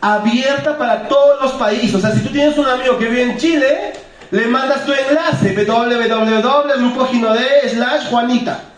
[0.00, 1.96] abierta para todos los países.
[1.96, 3.92] O sea, si tú tienes un amigo que vive en Chile,
[4.30, 8.71] le mandas tu enlace, www.grupoginode slash Juanita.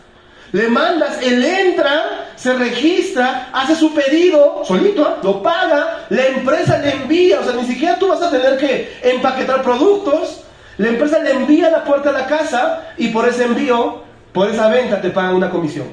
[0.55, 5.15] Le mandas, él entra, se registra, hace su pedido solito, ¿eh?
[5.21, 9.01] lo paga, la empresa le envía, o sea, ni siquiera tú vas a tener que
[9.03, 10.45] empaquetar productos,
[10.79, 14.49] la empresa le envía a la puerta de la casa y por ese envío, por
[14.49, 15.89] esa venta te pagan una comisión,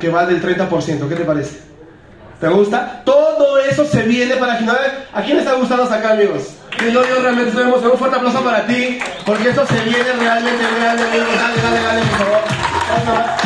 [0.00, 1.60] que va del 30%, ¿qué te parece?
[2.40, 3.02] ¿Te gusta?
[3.04, 6.56] Todo eso se viene para que ¿A quién les está gustando acá, amigos?
[6.80, 7.92] Y yo, yo realmente estoy emocionado.
[7.92, 11.28] Un fuerte aplauso para ti, porque esto se viene realmente grande, amigos.
[11.36, 13.45] Dale, dale, dale, por favor.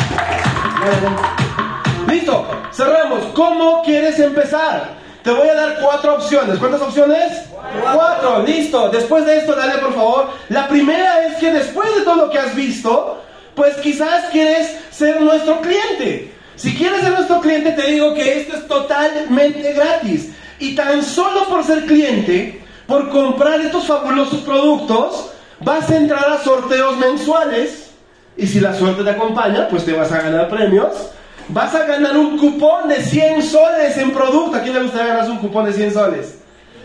[2.07, 3.25] Listo, cerramos.
[3.33, 5.01] ¿Cómo quieres empezar?
[5.23, 6.57] Te voy a dar cuatro opciones.
[6.57, 7.43] ¿Cuántas opciones?
[7.81, 8.43] Cuatro.
[8.43, 8.89] Listo.
[8.89, 10.29] Después de esto, dale por favor.
[10.49, 13.21] La primera es que después de todo lo que has visto,
[13.55, 16.33] pues quizás quieres ser nuestro cliente.
[16.55, 20.31] Si quieres ser nuestro cliente, te digo que esto es totalmente gratis.
[20.59, 26.43] Y tan solo por ser cliente, por comprar estos fabulosos productos, vas a entrar a
[26.43, 27.90] sorteos mensuales
[28.37, 31.11] y si la suerte te acompaña, pues te vas a ganar premios.
[31.49, 34.57] Vas a ganar un cupón de 100 soles en producto.
[34.57, 36.35] ¿A quién le gustaría ganarse un cupón de 100 soles?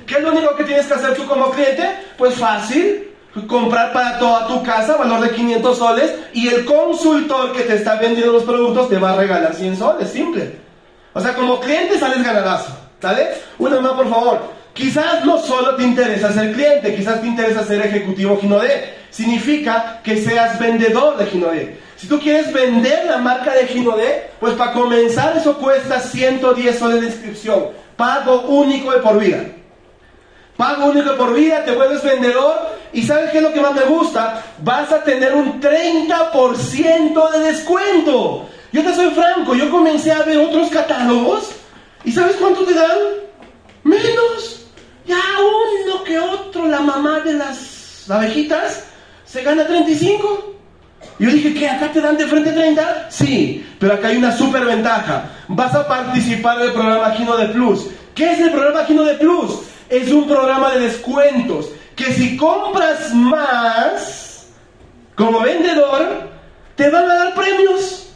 [0.06, 1.88] ¿Qué es lo único que tienes que hacer tú como cliente?
[2.16, 3.10] Pues fácil,
[3.46, 7.96] comprar para toda tu casa, valor de 500 soles, y el consultor que te está
[7.96, 10.58] vendiendo los productos te va a regalar 100 soles, simple.
[11.12, 13.28] O sea, como cliente sales ganadazo, ¿sale?
[13.58, 14.40] Una más, por favor.
[14.76, 18.94] Quizás no solo te interesa ser cliente, quizás te interesa ser ejecutivo Ginodé.
[19.10, 21.78] Significa que seas vendedor de Ginodé.
[21.96, 27.00] Si tú quieres vender la marca de Ginodé, pues para comenzar eso cuesta 110 soles
[27.00, 27.68] de inscripción.
[27.96, 29.46] Pago único de por vida.
[30.58, 33.72] Pago único de por vida, te vuelves vendedor y ¿sabes qué es lo que más
[33.72, 34.42] me gusta?
[34.58, 38.46] Vas a tener un 30% de descuento.
[38.72, 41.48] Yo te soy franco, yo comencé a ver otros catálogos
[42.04, 42.98] y ¿sabes cuánto te dan?
[43.84, 44.65] Menos.
[45.06, 48.84] Ya uno que otro, la mamá de las abejitas,
[49.24, 50.54] se gana 35.
[51.18, 51.68] Yo dije, ¿qué?
[51.68, 53.10] ¿Acá te dan de frente 30?
[53.10, 55.30] Sí, pero acá hay una super ventaja.
[55.48, 57.86] Vas a participar del programa Gino de Plus.
[58.14, 59.60] ¿Qué es el programa Gino de Plus?
[59.88, 64.48] Es un programa de descuentos que si compras más
[65.14, 66.28] como vendedor,
[66.74, 68.08] te van a dar premios.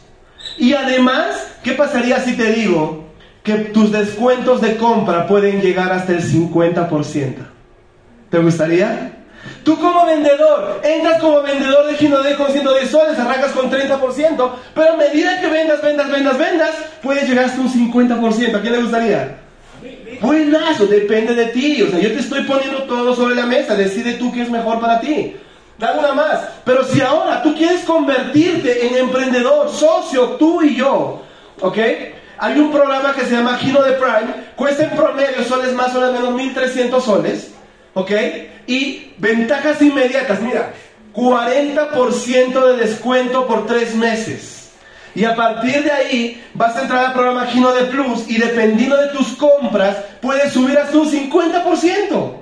[0.57, 3.00] Y además, ¿qué pasaría si te digo
[3.43, 7.35] que tus descuentos de compra pueden llegar hasta el 50%.
[8.29, 9.17] ¿Te gustaría?
[9.63, 14.93] Tú como vendedor, entras como vendedor de Ginodé con 110 soles, arrancas con 30%, pero
[14.93, 16.71] a medida que vendas, vendas, vendas, vendas,
[17.01, 18.55] puedes llegar hasta un 50%.
[18.55, 19.37] ¿A quién le gustaría?
[20.21, 21.81] Buenazo, depende de ti.
[21.81, 23.75] O sea, yo te estoy poniendo todo sobre la mesa.
[23.75, 25.35] Decide tú qué es mejor para ti.
[25.77, 26.39] Dale una más.
[26.63, 31.23] Pero si ahora tú quieres convertirte en emprendedor, socio, tú y yo,
[31.59, 31.77] ¿ok?
[32.41, 36.01] Hay un programa que se llama Gino de Prime, cuesta en promedio soles más o
[36.11, 37.51] menos 1300 soles,
[37.93, 38.11] ¿ok?
[38.65, 40.73] Y ventajas inmediatas, mira,
[41.13, 44.71] 40% de descuento por tres meses.
[45.13, 48.97] Y a partir de ahí vas a entrar al programa Gino de Plus y dependiendo
[48.97, 52.33] de tus compras puedes subir hasta un 50%.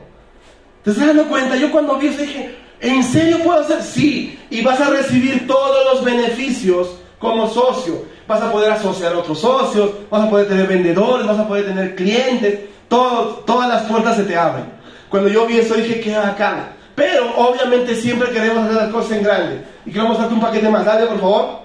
[0.81, 1.57] ¿Te estás dando cuenta?
[1.57, 3.83] Yo cuando vi eso dije, ¿en serio puedo hacer?
[3.83, 8.05] Sí, y vas a recibir todos los beneficios como socio.
[8.29, 11.65] Vas a poder asociar a otros socios, vas a poder tener vendedores, vas a poder
[11.65, 14.65] tener clientes, todo, todas las puertas se te abren.
[15.09, 16.69] Cuando yo vi eso dije, qué bacán.
[16.93, 19.61] Pero obviamente siempre queremos hacer las cosas en grande.
[19.83, 20.85] Y quiero mostrarte un paquete más.
[20.85, 21.59] Dale, por favor.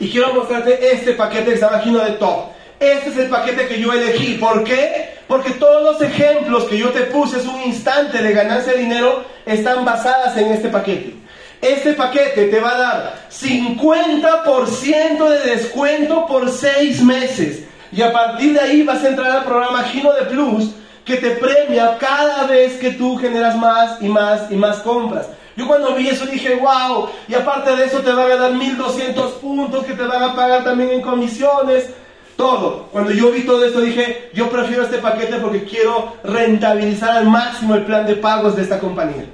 [0.00, 2.46] Y quiero mostrarte este paquete que se llama Gino de Top.
[2.80, 4.38] Este es el paquete que yo elegí.
[4.38, 5.18] ¿Por qué?
[5.28, 9.22] Porque todos los ejemplos que yo te puse es un instante de ganancia de dinero
[9.46, 11.14] están basadas en este paquete.
[11.60, 17.64] Este paquete te va a dar 50% de descuento por 6 meses.
[17.92, 20.70] Y a partir de ahí vas a entrar al programa Gino de Plus
[21.04, 25.28] que te premia cada vez que tú generas más y más y más compras.
[25.56, 29.32] Yo cuando vi eso dije, wow, y aparte de eso te van a dar 1200
[29.32, 31.90] puntos que te van a pagar también en comisiones,
[32.36, 32.86] todo.
[32.92, 37.74] Cuando yo vi todo esto dije, yo prefiero este paquete porque quiero rentabilizar al máximo
[37.74, 39.26] el plan de pagos de esta compañía.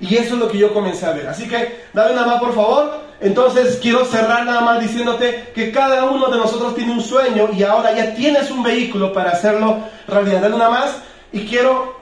[0.00, 1.26] Y eso es lo que yo comencé a ver.
[1.26, 3.08] Así que dame una más, por favor.
[3.20, 7.64] Entonces quiero cerrar nada más diciéndote que cada uno de nosotros tiene un sueño y
[7.64, 10.42] ahora ya tienes un vehículo para hacerlo realidad.
[10.42, 10.98] Dale una más
[11.32, 11.98] y quiero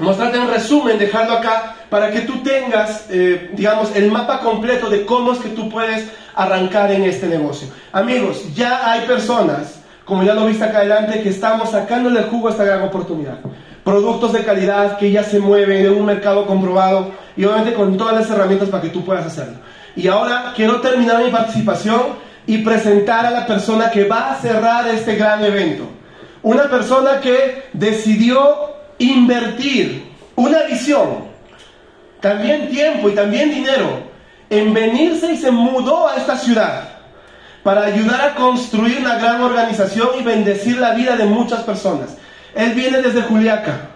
[0.00, 5.06] mostrarte un resumen, dejarlo acá para que tú tengas, eh, digamos, el mapa completo de
[5.06, 7.68] cómo es que tú puedes arrancar en este negocio.
[7.92, 12.48] Amigos, ya hay personas, como ya lo viste acá adelante, que estamos sacándole el jugo
[12.48, 13.38] a esta gran oportunidad.
[13.84, 18.14] Productos de calidad que ya se mueven en un mercado comprobado y obviamente con todas
[18.14, 19.58] las herramientas para que tú puedas hacerlo.
[19.94, 22.02] Y ahora quiero terminar mi participación
[22.46, 25.84] y presentar a la persona que va a cerrar este gran evento.
[26.42, 31.26] Una persona que decidió invertir una visión,
[32.20, 34.06] también tiempo y también dinero
[34.48, 36.88] en venirse y se mudó a esta ciudad
[37.62, 42.16] para ayudar a construir una gran organización y bendecir la vida de muchas personas.
[42.54, 43.88] Él viene desde Juliaca.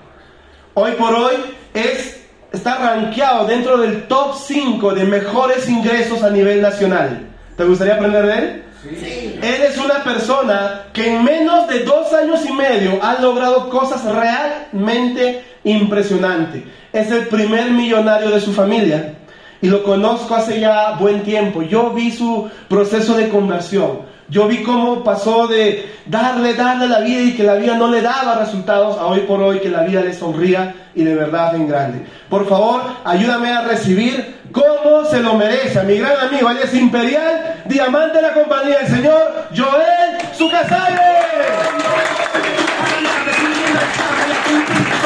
[0.74, 1.34] Hoy por hoy
[1.72, 2.19] es,
[2.52, 7.26] está rankeado dentro del top 5 de mejores ingresos a nivel nacional.
[7.56, 8.62] ¿Te gustaría aprender de él?
[8.82, 9.38] Sí.
[9.42, 14.02] Él es una persona que en menos de dos años y medio ha logrado cosas
[14.04, 16.62] realmente impresionantes.
[16.92, 19.14] Es el primer millonario de su familia
[19.60, 21.62] y lo conozco hace ya buen tiempo.
[21.62, 24.09] Yo vi su proceso de conversión.
[24.30, 28.00] Yo vi cómo pasó de darle, darle la vida y que la vida no le
[28.00, 31.66] daba resultados a hoy por hoy que la vida le sonría y de verdad en
[31.66, 32.06] grande.
[32.28, 36.74] Por favor, ayúdame a recibir como se lo merece a mi gran amigo, él es
[36.74, 41.00] Imperial, diamante de la compañía, el señor Joel Sucasale.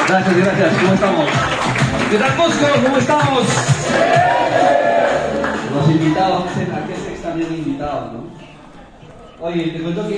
[0.06, 0.72] Gracias, gracias.
[0.80, 1.26] ¿Cómo estamos?
[2.10, 2.66] ¿Qué tal, Cusco?
[2.84, 3.42] ¿Cómo estamos?
[5.74, 8.23] Los invitados, ¿a qué se extrañan invitados, no?
[9.44, 10.12] Oye, te cuento que